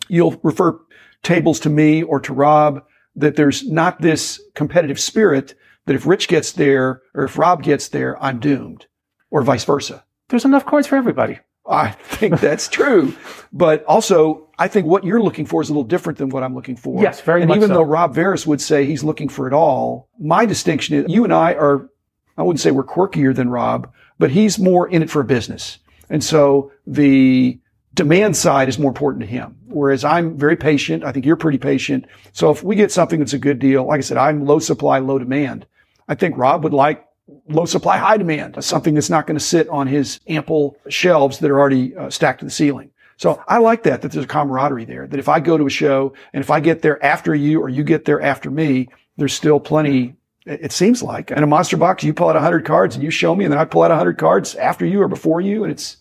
You'll 0.07 0.39
refer 0.43 0.79
tables 1.23 1.59
to 1.61 1.69
me 1.69 2.03
or 2.03 2.19
to 2.21 2.33
Rob 2.33 2.83
that 3.19 3.35
there's 3.35 3.67
not 3.67 4.01
this 4.01 4.41
competitive 4.55 4.99
spirit 4.99 5.55
that 5.85 5.95
if 5.95 6.05
Rich 6.05 6.27
gets 6.27 6.51
there 6.51 7.01
or 7.13 7.25
if 7.25 7.37
Rob 7.37 7.63
gets 7.63 7.89
there, 7.89 8.21
I'm 8.23 8.39
doomed 8.39 8.87
or 9.29 9.41
vice 9.41 9.65
versa. 9.65 10.03
There's 10.29 10.45
enough 10.45 10.65
cards 10.65 10.87
for 10.87 10.95
everybody. 10.95 11.39
I 11.67 11.91
think 11.91 12.39
that's 12.39 12.67
true. 12.67 13.13
But 13.53 13.83
also, 13.85 14.49
I 14.57 14.67
think 14.67 14.87
what 14.87 15.03
you're 15.03 15.21
looking 15.21 15.45
for 15.45 15.61
is 15.61 15.69
a 15.69 15.73
little 15.73 15.83
different 15.83 16.17
than 16.17 16.29
what 16.29 16.43
I'm 16.43 16.55
looking 16.55 16.75
for. 16.75 17.01
Yes, 17.01 17.21
very 17.21 17.41
and 17.41 17.49
much 17.49 17.57
even 17.57 17.69
so. 17.69 17.75
though 17.75 17.83
Rob 17.83 18.15
Veres 18.15 18.47
would 18.47 18.61
say 18.61 18.85
he's 18.85 19.03
looking 19.03 19.29
for 19.29 19.47
it 19.47 19.53
all, 19.53 20.09
my 20.19 20.45
distinction 20.45 20.95
is 20.95 21.11
you 21.11 21.23
and 21.23 21.33
I 21.33 21.53
are, 21.53 21.89
I 22.37 22.43
wouldn't 22.43 22.59
say 22.59 22.71
we're 22.71 22.83
quirkier 22.83 23.35
than 23.35 23.49
Rob, 23.49 23.91
but 24.17 24.31
he's 24.31 24.57
more 24.57 24.87
in 24.87 25.03
it 25.03 25.09
for 25.09 25.23
business. 25.23 25.79
And 26.09 26.23
so 26.23 26.71
the 26.87 27.59
demand 27.99 28.37
side 28.37 28.69
is 28.69 28.79
more 28.79 28.91
important 28.91 29.19
to 29.19 29.27
him. 29.27 29.57
Whereas 29.67 30.05
I'm 30.05 30.37
very 30.37 30.55
patient. 30.55 31.03
I 31.03 31.11
think 31.11 31.25
you're 31.25 31.35
pretty 31.35 31.57
patient. 31.57 32.05
So 32.31 32.49
if 32.49 32.63
we 32.63 32.77
get 32.77 32.93
something 32.93 33.19
that's 33.19 33.33
a 33.33 33.37
good 33.37 33.59
deal, 33.59 33.83
like 33.83 33.97
I 33.97 34.01
said, 34.01 34.15
I'm 34.15 34.45
low 34.45 34.59
supply, 34.59 34.99
low 34.99 35.19
demand. 35.19 35.65
I 36.07 36.15
think 36.15 36.37
Rob 36.37 36.63
would 36.63 36.73
like 36.73 37.05
low 37.49 37.65
supply, 37.65 37.97
high 37.97 38.15
demand, 38.15 38.63
something 38.63 38.93
that's 38.93 39.09
not 39.09 39.27
going 39.27 39.37
to 39.37 39.43
sit 39.43 39.67
on 39.67 39.85
his 39.85 40.21
ample 40.29 40.77
shelves 40.87 41.39
that 41.39 41.51
are 41.51 41.59
already 41.59 41.93
uh, 41.93 42.09
stacked 42.09 42.39
to 42.39 42.45
the 42.45 42.51
ceiling. 42.51 42.89
So 43.17 43.43
I 43.49 43.57
like 43.57 43.83
that, 43.83 44.01
that 44.01 44.13
there's 44.13 44.23
a 44.23 44.29
camaraderie 44.29 44.85
there, 44.85 45.05
that 45.05 45.19
if 45.19 45.27
I 45.27 45.41
go 45.41 45.57
to 45.57 45.65
a 45.65 45.69
show 45.69 46.13
and 46.31 46.41
if 46.41 46.49
I 46.49 46.61
get 46.61 46.81
there 46.81 47.03
after 47.03 47.35
you 47.35 47.59
or 47.59 47.67
you 47.67 47.83
get 47.83 48.05
there 48.05 48.21
after 48.21 48.49
me, 48.49 48.87
there's 49.17 49.33
still 49.33 49.59
plenty, 49.59 50.15
it 50.45 50.71
seems 50.71 51.03
like. 51.03 51.31
In 51.31 51.43
a 51.43 51.47
monster 51.47 51.75
box, 51.75 52.05
you 52.05 52.13
pull 52.13 52.29
out 52.29 52.35
100 52.35 52.63
cards 52.63 52.95
and 52.95 53.03
you 53.03 53.11
show 53.11 53.35
me, 53.35 53.43
and 53.43 53.51
then 53.51 53.59
I 53.59 53.65
pull 53.65 53.83
out 53.83 53.91
100 53.91 54.17
cards 54.17 54.55
after 54.55 54.85
you 54.85 55.01
or 55.01 55.09
before 55.09 55.41
you, 55.41 55.63
and 55.63 55.71
it's, 55.73 55.97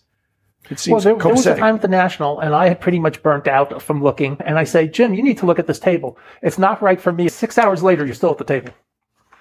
it 0.69 0.79
seems 0.79 0.93
Well, 1.05 1.15
there, 1.15 1.23
there 1.23 1.33
was 1.33 1.45
a 1.47 1.55
time 1.55 1.75
at 1.75 1.81
the 1.81 1.87
National, 1.87 2.39
and 2.39 2.53
I 2.53 2.67
had 2.67 2.79
pretty 2.79 2.99
much 2.99 3.23
burnt 3.23 3.47
out 3.47 3.81
from 3.81 4.03
looking. 4.03 4.37
And 4.45 4.57
I 4.57 4.63
say, 4.63 4.87
Jim, 4.87 5.13
you 5.13 5.23
need 5.23 5.37
to 5.39 5.45
look 5.45 5.59
at 5.59 5.67
this 5.67 5.79
table. 5.79 6.17
It's 6.41 6.57
not 6.57 6.81
right 6.81 6.99
for 6.99 7.11
me. 7.11 7.29
Six 7.29 7.57
hours 7.57 7.81
later, 7.83 8.05
you're 8.05 8.15
still 8.15 8.31
at 8.31 8.37
the 8.37 8.43
table. 8.43 8.71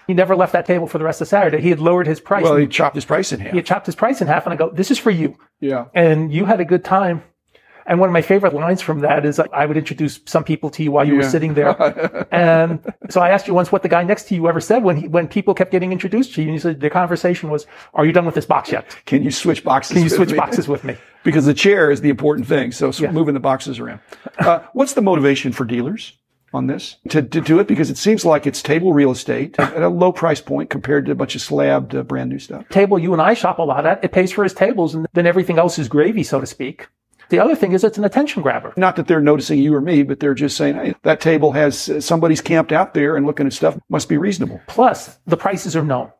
He 0.06 0.14
never 0.14 0.34
left 0.34 0.54
that 0.54 0.64
table 0.64 0.86
for 0.86 0.96
the 0.96 1.04
rest 1.04 1.20
of 1.20 1.28
Saturday. 1.28 1.60
He 1.60 1.68
had 1.68 1.80
lowered 1.80 2.06
his 2.06 2.18
price. 2.18 2.42
Well, 2.42 2.56
he 2.56 2.66
chopped 2.66 2.94
his 2.94 3.04
price 3.04 3.30
in 3.30 3.40
half. 3.40 3.52
he 3.52 3.60
chopped 3.62 3.84
his 3.84 3.94
price 3.94 4.22
in 4.22 4.26
half, 4.26 4.46
and 4.46 4.54
I 4.54 4.56
go, 4.56 4.70
"This 4.70 4.90
is 4.90 4.98
for 4.98 5.10
you." 5.10 5.36
Yeah. 5.60 5.86
and 5.94 6.32
you 6.32 6.46
had 6.46 6.60
a 6.60 6.64
good 6.64 6.82
time. 6.84 7.22
And 7.88 7.98
one 7.98 8.08
of 8.08 8.12
my 8.12 8.22
favorite 8.22 8.52
lines 8.54 8.80
from 8.82 9.00
that 9.00 9.24
is 9.24 9.40
I 9.40 9.64
would 9.66 9.76
introduce 9.78 10.20
some 10.26 10.44
people 10.44 10.68
to 10.70 10.82
you 10.84 10.92
while 10.92 11.06
you 11.06 11.16
were 11.16 11.22
sitting 11.22 11.54
there. 11.54 11.74
and 12.32 12.80
so 13.08 13.20
I 13.20 13.30
asked 13.30 13.48
you 13.48 13.54
once 13.54 13.72
what 13.72 13.82
the 13.82 13.88
guy 13.88 14.04
next 14.04 14.28
to 14.28 14.34
you 14.34 14.46
ever 14.48 14.60
said 14.60 14.84
when 14.84 14.96
he, 14.98 15.08
when 15.08 15.26
people 15.26 15.54
kept 15.54 15.70
getting 15.72 15.90
introduced 15.90 16.34
to 16.34 16.42
you. 16.42 16.48
And 16.48 16.54
you 16.54 16.60
said 16.60 16.80
the 16.80 16.90
conversation 16.90 17.50
was, 17.50 17.66
"Are 17.94 18.04
you 18.04 18.12
done 18.12 18.26
with 18.26 18.34
this 18.34 18.46
box 18.46 18.70
yet? 18.70 18.94
Can 19.06 19.22
you 19.22 19.30
switch 19.30 19.64
boxes? 19.64 19.94
Can 19.94 20.02
you 20.02 20.10
switch 20.10 20.30
me? 20.32 20.36
boxes 20.36 20.68
with 20.68 20.84
me?" 20.84 20.96
because 21.24 21.46
the 21.46 21.54
chair 21.54 21.90
is 21.90 22.00
the 22.02 22.10
important 22.10 22.46
thing. 22.46 22.72
So 22.72 22.88
s- 22.88 23.00
Yeah. 23.00 23.10
moving 23.10 23.34
the 23.34 23.40
boxes 23.40 23.78
around. 23.80 24.00
Uh, 24.38 24.60
what's 24.74 24.92
the 24.92 25.02
motivation 25.02 25.52
for 25.52 25.64
dealers 25.64 26.12
on 26.52 26.66
this 26.66 26.96
to, 27.08 27.22
to 27.22 27.40
do 27.40 27.58
it? 27.58 27.66
Because 27.66 27.88
it 27.90 27.96
seems 27.98 28.24
like 28.24 28.46
it's 28.46 28.62
table 28.62 28.92
real 28.92 29.10
estate 29.12 29.58
at 29.58 29.82
a 29.82 29.88
low 29.88 30.12
price 30.12 30.40
point 30.42 30.68
compared 30.70 31.06
to 31.06 31.12
a 31.12 31.14
bunch 31.14 31.34
of 31.34 31.40
slabbed 31.40 31.94
uh, 31.94 32.02
brand 32.02 32.28
new 32.30 32.38
stuff. 32.38 32.68
Table 32.68 32.98
you 32.98 33.12
and 33.14 33.22
I 33.22 33.32
shop 33.34 33.58
a 33.58 33.62
lot 33.62 33.86
at, 33.86 34.04
it 34.04 34.12
pays 34.12 34.30
for 34.32 34.44
his 34.44 34.52
tables, 34.54 34.94
and 34.94 35.06
then 35.14 35.26
everything 35.26 35.58
else 35.58 35.78
is 35.78 35.88
gravy, 35.88 36.22
so 36.22 36.38
to 36.40 36.46
speak. 36.46 36.86
The 37.30 37.38
other 37.38 37.54
thing 37.54 37.72
is 37.72 37.84
it's 37.84 37.98
an 37.98 38.04
attention 38.04 38.42
grabber. 38.42 38.72
Not 38.76 38.96
that 38.96 39.06
they're 39.06 39.20
noticing 39.20 39.58
you 39.58 39.74
or 39.74 39.80
me, 39.80 40.02
but 40.02 40.20
they're 40.20 40.34
just 40.34 40.56
saying, 40.56 40.76
hey, 40.76 40.94
that 41.02 41.20
table 41.20 41.52
has 41.52 41.88
uh, 41.88 42.00
somebody's 42.00 42.40
camped 42.40 42.72
out 42.72 42.94
there 42.94 43.16
and 43.16 43.26
looking 43.26 43.46
at 43.46 43.52
stuff 43.52 43.78
must 43.88 44.08
be 44.08 44.16
reasonable. 44.16 44.60
Plus, 44.66 45.18
the 45.26 45.36
prices 45.36 45.76
are 45.76 45.84
known. 45.84 46.10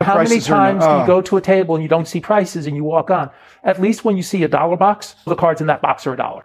How 0.00 0.16
many 0.16 0.28
prices 0.28 0.50
are 0.50 0.72
known. 0.72 0.80
times 0.80 0.84
do 0.84 1.00
you 1.00 1.06
go 1.06 1.22
to 1.22 1.36
a 1.36 1.40
table 1.40 1.74
and 1.74 1.82
you 1.82 1.88
don't 1.88 2.06
see 2.06 2.20
prices 2.20 2.66
and 2.66 2.76
you 2.76 2.84
walk 2.84 3.10
on? 3.10 3.30
At 3.64 3.80
least 3.80 4.04
when 4.04 4.16
you 4.16 4.22
see 4.22 4.42
a 4.44 4.48
dollar 4.48 4.76
box, 4.76 5.14
the 5.26 5.34
cards 5.34 5.60
in 5.60 5.66
that 5.68 5.82
box 5.82 6.06
are 6.06 6.14
a 6.14 6.16
dollar. 6.16 6.44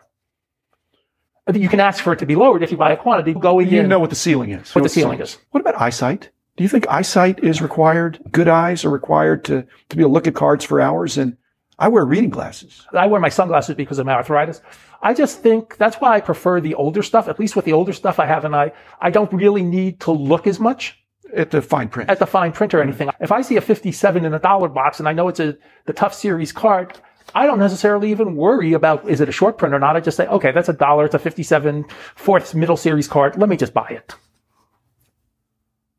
You 1.53 1.69
can 1.69 1.79
ask 1.79 2.03
for 2.03 2.13
it 2.13 2.19
to 2.19 2.25
be 2.25 2.35
lowered 2.35 2.63
if 2.63 2.71
you 2.71 2.77
buy 2.77 2.91
a 2.91 2.97
quantity. 2.97 3.33
Going 3.33 3.67
in, 3.67 3.73
You 3.73 3.79
in, 3.81 3.89
know 3.89 3.99
what 3.99 4.09
the 4.09 4.15
ceiling 4.15 4.51
is. 4.51 4.73
What 4.73 4.81
You 4.81 4.83
the 4.83 4.89
ceiling 4.89 5.19
is. 5.19 5.37
What 5.51 5.61
about 5.61 5.81
eyesight? 5.81 6.29
Do 6.55 6.63
you 6.63 6.69
think 6.69 6.87
eyesight 6.87 7.43
is 7.43 7.61
required? 7.61 8.19
Good 8.31 8.47
eyes 8.47 8.85
are 8.85 8.89
required 8.89 9.43
to, 9.45 9.65
to 9.89 9.95
be 9.95 10.01
able 10.01 10.11
to 10.11 10.13
look 10.13 10.27
at 10.27 10.35
cards 10.35 10.63
for 10.63 10.79
hours. 10.79 11.17
And 11.17 11.37
I 11.81 11.87
wear 11.87 12.05
reading 12.05 12.29
glasses. 12.29 12.85
I 12.93 13.07
wear 13.07 13.19
my 13.19 13.29
sunglasses 13.29 13.75
because 13.75 13.97
of 13.97 14.05
my 14.05 14.13
arthritis. 14.13 14.61
I 15.01 15.15
just 15.15 15.41
think 15.41 15.77
that's 15.77 15.95
why 15.97 16.13
I 16.15 16.21
prefer 16.21 16.61
the 16.61 16.75
older 16.75 17.01
stuff. 17.01 17.27
At 17.27 17.39
least 17.39 17.55
with 17.55 17.65
the 17.65 17.73
older 17.73 17.91
stuff 17.91 18.19
I 18.19 18.27
have, 18.27 18.45
and 18.45 18.55
I 18.55 18.71
I 18.99 19.09
don't 19.09 19.33
really 19.33 19.63
need 19.63 19.99
to 20.01 20.11
look 20.11 20.45
as 20.45 20.59
much 20.59 20.99
At 21.33 21.49
the 21.49 21.59
fine 21.59 21.89
print. 21.89 22.11
at 22.11 22.19
the 22.19 22.27
fine 22.27 22.51
print 22.51 22.75
or 22.75 22.81
anything. 22.83 23.07
Mm-hmm. 23.07 23.23
If 23.23 23.31
I 23.31 23.41
see 23.41 23.57
a 23.57 23.61
57 23.61 24.23
in 24.25 24.31
a 24.31 24.39
dollar 24.39 24.69
box 24.69 24.99
and 24.99 25.09
I 25.09 25.13
know 25.13 25.27
it's 25.27 25.39
a 25.39 25.57
the 25.87 25.93
tough 25.93 26.13
series 26.13 26.51
card, 26.51 26.99
I 27.33 27.47
don't 27.47 27.57
necessarily 27.59 28.11
even 28.11 28.35
worry 28.35 28.73
about 28.73 29.09
is 29.09 29.19
it 29.19 29.27
a 29.27 29.31
short 29.31 29.57
print 29.57 29.73
or 29.73 29.79
not. 29.79 29.95
I 29.95 30.01
just 30.01 30.17
say, 30.17 30.27
okay, 30.27 30.51
that's 30.51 30.69
a 30.69 30.73
dollar. 30.73 31.05
It's 31.05 31.15
a 31.15 31.19
57 31.19 31.85
fourth 32.15 32.53
middle 32.53 32.77
series 32.77 33.07
card. 33.07 33.37
Let 33.37 33.49
me 33.49 33.57
just 33.57 33.73
buy 33.73 33.87
it. 33.89 34.13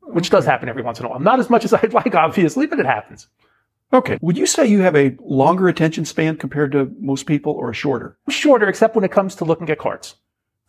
Which 0.02 0.30
does 0.30 0.44
happen 0.44 0.68
every 0.68 0.82
once 0.82 1.00
in 1.00 1.06
a 1.06 1.08
while. 1.08 1.18
Not 1.20 1.40
as 1.40 1.50
much 1.50 1.64
as 1.64 1.72
I'd 1.74 1.92
like, 2.00 2.14
obviously, 2.14 2.66
but 2.66 2.78
it 2.78 2.86
happens. 2.86 3.26
Okay. 3.92 4.18
Would 4.22 4.38
you 4.38 4.46
say 4.46 4.66
you 4.66 4.80
have 4.80 4.96
a 4.96 5.16
longer 5.20 5.68
attention 5.68 6.04
span 6.04 6.37
compared 6.37 6.72
to 6.72 6.90
most 6.99 7.26
people 7.26 7.52
or 7.52 7.70
a 7.70 7.75
shorter? 7.75 8.16
Shorter, 8.28 8.68
except 8.68 8.94
when 8.94 9.04
it 9.04 9.12
comes 9.12 9.34
to 9.37 9.44
looking 9.44 9.68
at 9.68 9.78
cards. 9.78 10.16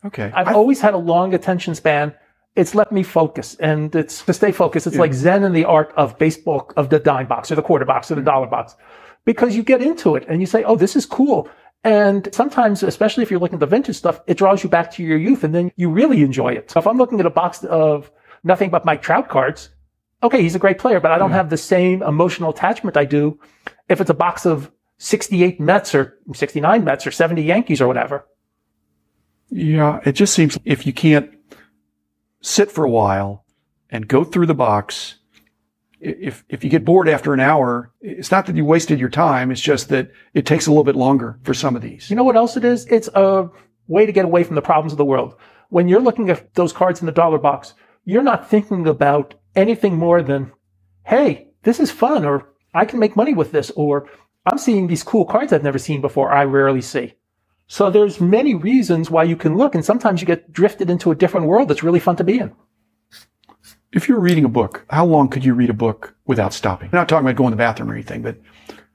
Okay. 0.04 0.30
I've 0.34 0.48
I- 0.48 0.52
always 0.52 0.80
had 0.80 0.94
a 0.94 0.98
long 0.98 1.32
attention 1.34 1.74
span. 1.74 2.14
It's 2.54 2.74
let 2.74 2.92
me 2.92 3.02
focus 3.02 3.56
and 3.56 3.92
it's 3.96 4.22
to 4.22 4.32
stay 4.32 4.52
focused. 4.52 4.86
It's 4.86 4.96
like 4.96 5.12
Zen 5.12 5.42
in 5.42 5.52
the 5.52 5.64
art 5.64 5.92
of 5.96 6.16
baseball, 6.18 6.70
of 6.76 6.88
the 6.88 7.00
dime 7.00 7.26
box 7.26 7.50
or 7.50 7.56
the 7.56 7.62
quarter 7.62 7.84
box 7.84 8.12
or 8.12 8.14
the 8.14 8.20
mm. 8.20 8.26
dollar 8.26 8.46
box 8.46 8.76
because 9.24 9.56
you 9.56 9.64
get 9.64 9.82
into 9.82 10.14
it 10.14 10.24
and 10.28 10.40
you 10.40 10.46
say, 10.46 10.62
Oh, 10.62 10.76
this 10.76 10.94
is 10.94 11.04
cool. 11.04 11.48
And 11.82 12.28
sometimes, 12.32 12.82
especially 12.84 13.24
if 13.24 13.30
you're 13.30 13.40
looking 13.40 13.56
at 13.56 13.60
the 13.60 13.66
vintage 13.66 13.96
stuff, 13.96 14.20
it 14.26 14.38
draws 14.38 14.62
you 14.62 14.70
back 14.70 14.92
to 14.92 15.02
your 15.02 15.18
youth 15.18 15.42
and 15.42 15.54
then 15.54 15.72
you 15.76 15.90
really 15.90 16.22
enjoy 16.22 16.52
it. 16.52 16.70
So 16.70 16.78
if 16.78 16.86
I'm 16.86 16.96
looking 16.96 17.18
at 17.18 17.26
a 17.26 17.30
box 17.30 17.64
of 17.64 18.10
nothing 18.44 18.70
but 18.70 18.84
Mike 18.84 19.02
Trout 19.02 19.28
cards, 19.28 19.70
okay, 20.24 20.42
he's 20.42 20.54
a 20.54 20.58
great 20.58 20.78
player, 20.78 21.00
but 21.00 21.12
I 21.12 21.18
don't 21.18 21.30
have 21.32 21.50
the 21.50 21.56
same 21.56 22.02
emotional 22.02 22.50
attachment 22.50 22.96
I 22.96 23.04
do 23.04 23.38
if 23.88 24.00
it's 24.00 24.10
a 24.10 24.14
box 24.14 24.46
of 24.46 24.70
68 24.98 25.60
Mets 25.60 25.94
or 25.94 26.18
69 26.34 26.84
Mets 26.84 27.06
or 27.06 27.10
70 27.10 27.42
Yankees 27.42 27.80
or 27.80 27.86
whatever. 27.86 28.26
yeah. 29.50 30.00
It 30.04 30.12
just 30.12 30.34
seems 30.34 30.58
if 30.64 30.86
you 30.86 30.92
can't 30.92 31.30
sit 32.40 32.70
for 32.70 32.84
a 32.84 32.90
while 32.90 33.44
and 33.90 34.08
go 34.08 34.24
through 34.24 34.46
the 34.46 34.54
box, 34.54 35.16
if, 36.00 36.44
if 36.48 36.64
you 36.64 36.70
get 36.70 36.84
bored 36.84 37.08
after 37.08 37.32
an 37.32 37.40
hour, 37.40 37.92
it's 38.00 38.30
not 38.30 38.46
that 38.46 38.56
you 38.56 38.64
wasted 38.64 38.98
your 38.98 39.08
time. 39.08 39.50
It's 39.50 39.60
just 39.60 39.88
that 39.88 40.10
it 40.34 40.44
takes 40.46 40.66
a 40.66 40.70
little 40.70 40.84
bit 40.84 40.96
longer 40.96 41.38
for 41.42 41.54
some 41.54 41.76
of 41.76 41.82
these. 41.82 42.10
You 42.10 42.16
know 42.16 42.24
what 42.24 42.36
else 42.36 42.56
it 42.56 42.64
is? 42.64 42.86
It's 42.86 43.08
a 43.14 43.48
way 43.88 44.06
to 44.06 44.12
get 44.12 44.24
away 44.24 44.44
from 44.44 44.54
the 44.54 44.62
problems 44.62 44.92
of 44.92 44.98
the 44.98 45.04
world. 45.04 45.34
When 45.70 45.88
you're 45.88 46.00
looking 46.00 46.30
at 46.30 46.54
those 46.54 46.72
cards 46.72 47.00
in 47.00 47.06
the 47.06 47.12
dollar 47.12 47.38
box, 47.38 47.74
you're 48.04 48.22
not 48.22 48.48
thinking 48.50 48.86
about 48.86 49.34
anything 49.56 49.96
more 49.96 50.22
than, 50.22 50.52
hey, 51.04 51.48
this 51.62 51.80
is 51.80 51.90
fun, 51.90 52.24
or 52.24 52.48
I 52.74 52.84
can 52.84 52.98
make 52.98 53.16
money 53.16 53.34
with 53.34 53.52
this, 53.52 53.70
or 53.76 54.08
I'm 54.46 54.58
seeing 54.58 54.86
these 54.86 55.02
cool 55.02 55.24
cards 55.24 55.52
I've 55.52 55.62
never 55.62 55.78
seen 55.78 56.00
before, 56.00 56.32
I 56.32 56.44
rarely 56.44 56.82
see. 56.82 57.14
So 57.66 57.90
there's 57.90 58.20
many 58.20 58.54
reasons 58.54 59.10
why 59.10 59.24
you 59.24 59.36
can 59.36 59.56
look, 59.56 59.74
and 59.74 59.84
sometimes 59.84 60.20
you 60.20 60.26
get 60.26 60.52
drifted 60.52 60.90
into 60.90 61.10
a 61.10 61.14
different 61.14 61.46
world 61.46 61.68
that's 61.68 61.82
really 61.82 62.00
fun 62.00 62.16
to 62.16 62.24
be 62.24 62.38
in. 62.38 62.52
If 63.92 64.08
you're 64.08 64.20
reading 64.20 64.44
a 64.44 64.48
book, 64.48 64.84
how 64.90 65.06
long 65.06 65.28
could 65.28 65.44
you 65.44 65.54
read 65.54 65.70
a 65.70 65.74
book 65.74 66.14
without 66.26 66.52
stopping? 66.52 66.90
I'm 66.92 66.96
not 66.98 67.08
talking 67.08 67.26
about 67.26 67.36
going 67.36 67.50
to 67.52 67.56
the 67.56 67.58
bathroom 67.58 67.90
or 67.90 67.94
anything, 67.94 68.22
but 68.22 68.36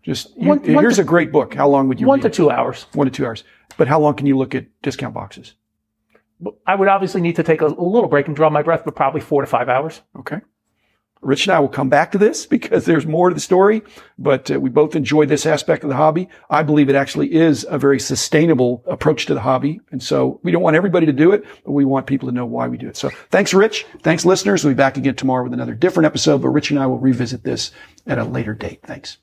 just 0.04 0.36
you- 0.38 0.50
One- 0.50 0.60
one 0.60 0.84
here's 0.84 0.98
to- 0.98 1.02
a 1.02 1.06
great 1.06 1.32
book. 1.32 1.54
How 1.56 1.68
long 1.68 1.88
would 1.88 2.00
you 2.00 2.06
One 2.08 2.20
read 2.20 2.24
to 2.24 2.36
two 2.36 2.52
hours. 2.52 2.86
One 2.94 3.08
to 3.08 3.12
two 3.12 3.26
hours. 3.26 3.44
But 3.78 3.88
how 3.88 4.00
long 4.00 4.14
can 4.16 4.28
you 4.28 4.38
look 4.38 4.54
at 4.54 4.66
discount 4.82 5.14
boxes? 5.14 5.54
I 6.66 6.76
would 6.76 6.88
obviously 6.88 7.22
need 7.22 7.36
to 7.36 7.44
take 7.44 7.62
a, 7.62 7.68
a 7.68 7.68
little 7.68 8.08
break 8.08 8.28
and 8.28 8.36
draw 8.36 8.50
my 8.50 8.62
breath, 8.62 8.84
but 8.86 8.96
probably 8.96 9.22
four 9.22 9.42
to 9.42 9.48
five 9.48 9.70
hours. 9.70 10.02
Okay. 10.18 10.40
Rich 11.22 11.48
and 11.48 11.54
I 11.54 11.60
will 11.60 11.68
come 11.68 11.90
back 11.90 12.14
to 12.14 12.18
this 12.18 12.46
because 12.50 12.86
there's 12.86 13.06
more 13.06 13.30
to 13.30 13.34
the 13.34 13.42
story, 13.42 13.82
but 14.18 14.50
uh, 14.50 14.60
we 14.60 14.70
both 14.70 14.96
enjoy 14.96 15.26
this 15.26 15.46
aspect 15.46 15.84
of 15.84 15.90
the 15.90 15.96
hobby. 15.96 16.30
I 16.50 16.64
believe 16.64 16.90
it 16.90 16.96
actually 16.96 17.34
is 17.34 17.66
a 17.70 17.78
very 17.78 18.00
sustainable 18.00 18.84
approach 18.88 19.26
to 19.26 19.34
the 19.34 19.42
hobby. 19.42 19.82
And 19.92 20.02
so 20.02 20.40
we 20.44 20.52
don't 20.52 20.62
want 20.62 20.76
everybody 20.76 21.06
to 21.06 21.14
do 21.14 21.32
it, 21.32 21.44
but 21.66 21.72
we 21.72 21.86
want 21.86 22.08
people 22.08 22.30
to 22.30 22.36
know 22.36 22.46
why 22.46 22.68
we 22.68 22.78
do 22.78 22.88
it. 22.88 22.98
So 22.98 23.10
thanks, 23.32 23.54
Rich. 23.54 23.86
Thanks, 24.02 24.26
listeners. 24.26 24.64
We'll 24.64 24.74
be 24.74 24.78
back 24.78 24.98
again 24.98 25.16
tomorrow 25.16 25.44
with 25.44 25.54
another 25.54 25.76
different 25.76 26.06
episode, 26.06 26.42
but 26.42 26.50
Rich 26.50 26.72
and 26.72 26.80
I 26.80 26.88
will 26.88 27.00
revisit 27.00 27.44
this 27.44 27.72
at 28.08 28.18
a 28.18 28.24
later 28.24 28.54
date. 28.54 28.80
Thanks. 28.84 29.18